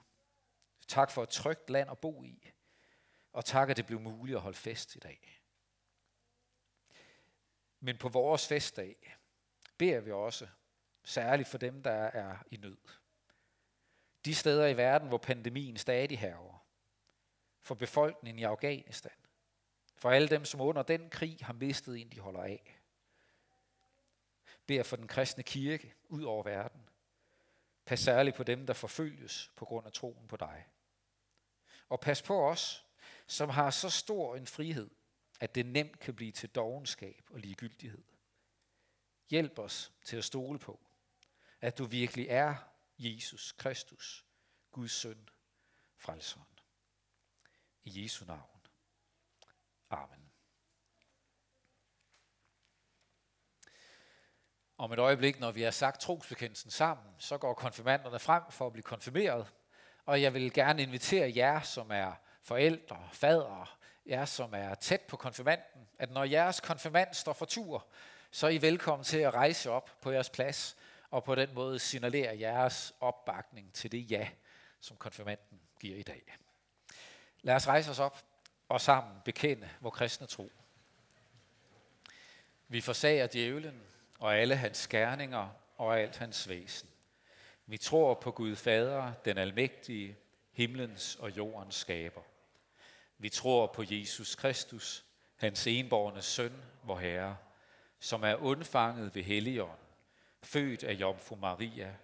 Tak 0.88 1.12
for 1.12 1.24
et 1.24 1.30
trygt 1.30 1.70
land 1.70 1.92
at 1.92 2.00
bo 2.00 2.24
i. 2.24 2.52
Og 3.34 3.46
tak, 3.46 3.70
at 3.70 3.78
det 3.78 3.86
blev 3.86 4.00
muligt 4.00 4.36
at 4.36 4.42
holde 4.42 4.58
fest 4.58 4.96
i 4.96 5.00
dag. 5.00 5.42
Men 7.80 7.98
på 7.98 8.10
vores 8.10 8.48
festdag 8.48 9.18
beder 9.78 10.00
vi 10.00 10.12
også, 10.12 10.48
særligt 11.04 11.50
for 11.50 11.58
dem, 11.58 11.84
der 11.84 11.92
er 11.92 12.38
i 12.52 12.58
nød. 12.58 12.78
De 14.26 14.36
steder 14.36 14.68
i 14.68 14.78
verden, 14.78 15.08
hvor 15.08 15.18
pandemien 15.18 15.78
stadig 15.78 16.20
hæver. 16.20 16.66
For 17.62 17.76
befolkningen 17.76 18.40
i 18.40 18.44
Afghanistan. 18.44 19.12
For 19.96 20.12
alle 20.12 20.28
dem, 20.28 20.46
som 20.46 20.62
under 20.62 20.84
den 20.84 21.10
krig 21.10 21.38
har 21.42 21.54
mistet 21.54 22.02
en, 22.02 22.10
de 22.10 22.20
holder 22.20 22.44
af. 22.44 22.80
Beder 24.66 24.84
for 24.84 24.96
den 24.96 25.08
kristne 25.08 25.44
kirke 25.44 25.94
ud 26.10 26.24
over 26.24 26.44
verden. 26.44 26.90
Pas 27.86 28.00
særligt 28.00 28.36
på 28.36 28.44
dem, 28.44 28.66
der 28.66 28.74
forfølges 28.74 29.52
på 29.56 29.66
grund 29.66 29.86
af 29.86 29.94
troen 29.94 30.28
på 30.28 30.38
dig. 30.38 30.68
Og 31.90 32.00
pas 32.00 32.22
på 32.22 32.50
os, 32.50 32.87
som 33.28 33.50
har 33.50 33.70
så 33.70 33.90
stor 33.90 34.36
en 34.36 34.48
frihed, 34.48 34.90
at 35.40 35.56
det 35.56 35.66
nemt 35.66 36.00
kan 36.00 36.16
blive 36.16 36.32
til 36.32 36.50
dogenskab 36.50 37.24
og 37.30 37.40
ligegyldighed. 37.40 38.04
Hjælp 39.30 39.60
os 39.60 39.92
til 40.06 40.18
at 40.18 40.24
stole 40.24 40.60
på, 40.60 40.80
at 41.62 41.78
du 41.78 41.86
virkelig 41.86 42.28
er 42.30 42.56
Jesus 43.00 43.52
Kristus, 43.52 44.26
Guds 44.72 44.92
søn, 44.92 45.30
frelseren. 45.96 46.48
I 47.84 48.04
Jesu 48.04 48.26
navn. 48.26 48.62
Amen. 49.90 50.32
Om 54.78 54.92
et 54.92 55.00
øjeblik, 55.00 55.40
når 55.40 55.52
vi 55.52 55.62
har 55.62 55.72
sagt 55.72 56.02
trosbekendelsen 56.02 56.72
sammen, 56.72 57.16
så 57.20 57.38
går 57.38 57.54
konfirmanderne 57.54 58.20
frem 58.20 58.44
for 58.52 58.68
at 58.68 58.74
blive 58.74 58.84
konfirmeret. 58.84 59.54
Og 60.06 60.22
jeg 60.22 60.34
vil 60.34 60.54
gerne 60.54 60.82
invitere 60.82 61.34
jer, 61.36 61.62
som 61.62 61.92
er 61.92 62.14
forældre, 62.48 63.10
fader, 63.12 63.78
jer 64.06 64.26
som 64.26 64.54
er 64.54 64.76
tæt 64.76 65.02
på 65.02 65.18
konfirmanden, 65.18 65.88
at 66.00 66.12
når 66.12 66.24
jeres 66.24 66.60
konfirmand 66.60 67.14
står 67.14 67.34
for 67.34 67.46
tur, 67.46 67.88
så 68.32 68.48
er 68.48 68.52
I 68.52 68.62
velkommen 68.62 69.04
til 69.04 69.18
at 69.18 69.34
rejse 69.34 69.72
op 69.72 69.92
på 70.02 70.12
jeres 70.12 70.30
plads, 70.30 70.78
og 71.12 71.24
på 71.24 71.36
den 71.36 71.54
måde 71.54 71.80
signalere 71.80 72.40
jeres 72.40 72.94
opbakning 73.00 73.74
til 73.74 73.92
det 73.92 74.12
ja, 74.12 74.30
som 74.82 74.98
konfirmanden 74.98 75.60
giver 75.80 75.98
i 75.98 76.04
dag. 76.04 76.36
Lad 77.42 77.56
os 77.56 77.68
rejse 77.68 77.92
os 77.92 78.00
op 78.00 78.24
og 78.70 78.82
sammen 78.82 79.22
bekende 79.26 79.70
vores 79.82 79.96
kristne 79.96 80.28
tro. 80.28 80.52
Vi 82.68 82.82
forsager 82.82 83.28
djævlen 83.28 83.82
og 84.20 84.38
alle 84.38 84.56
hans 84.56 84.78
skærninger 84.78 85.50
og 85.78 86.00
alt 86.00 86.18
hans 86.18 86.50
væsen. 86.50 86.90
Vi 87.66 87.78
tror 87.78 88.14
på 88.14 88.32
Gud 88.32 88.56
Fader, 88.56 89.14
den 89.26 89.38
almægtige, 89.38 90.18
himlens 90.52 91.16
og 91.16 91.38
jordens 91.38 91.76
skaber. 91.76 92.22
Vi 93.18 93.30
tror 93.30 93.68
på 93.68 93.84
Jesus 93.90 94.36
Kristus, 94.36 95.06
hans 95.36 95.68
enborne 95.68 96.22
søn, 96.22 96.64
vor 96.84 97.00
Herre, 97.00 97.38
som 98.00 98.24
er 98.24 98.36
undfanget 98.36 99.16
ved 99.16 99.24
Helligånden, 99.24 99.88
født 100.44 100.84
af 100.84 100.94
Jomfru 100.94 101.36
Maria, 101.36 101.96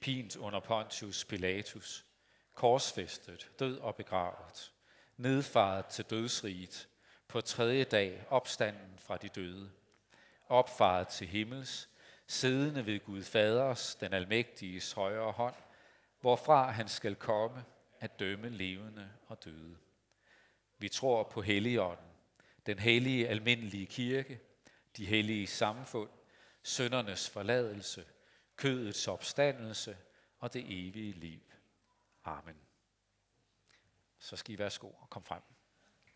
pint 0.00 0.36
under 0.36 0.60
Pontius 0.60 1.24
Pilatus, 1.24 2.04
korsfæstet, 2.54 3.50
død 3.58 3.78
og 3.78 3.96
begravet, 3.96 4.72
nedfaret 5.16 5.86
til 5.86 6.04
dødsriget, 6.04 6.88
på 7.28 7.40
tredje 7.40 7.84
dag 7.84 8.24
opstanden 8.30 8.98
fra 8.98 9.16
de 9.16 9.28
døde, 9.28 9.70
opfaret 10.48 11.08
til 11.08 11.26
himmels, 11.26 11.88
siddende 12.26 12.86
ved 12.86 13.00
Gud 13.00 13.22
Faders, 13.22 13.94
den 13.94 14.12
almægtiges 14.12 14.92
højre 14.92 15.32
hånd, 15.32 15.54
hvorfra 16.20 16.70
han 16.70 16.88
skal 16.88 17.14
komme 17.14 17.64
at 18.00 18.18
dømme 18.18 18.48
levende 18.48 19.10
og 19.28 19.44
døde. 19.44 19.76
Vi 20.78 20.88
tror 20.88 21.22
på 21.22 21.42
Helligånden, 21.42 22.06
den 22.66 22.78
hellige 22.78 23.28
almindelige 23.28 23.86
kirke, 23.86 24.40
de 24.96 25.06
hellige 25.06 25.46
samfund, 25.46 26.10
søndernes 26.62 27.30
forladelse, 27.30 28.06
kødets 28.56 29.08
opstandelse 29.08 29.96
og 30.38 30.52
det 30.52 30.88
evige 30.88 31.12
liv. 31.12 31.40
Amen. 32.24 32.56
Så 34.18 34.36
skal 34.36 34.54
I 34.54 34.58
værsgo 34.58 34.88
og 34.88 35.10
kom 35.10 35.22
frem. 35.24 35.42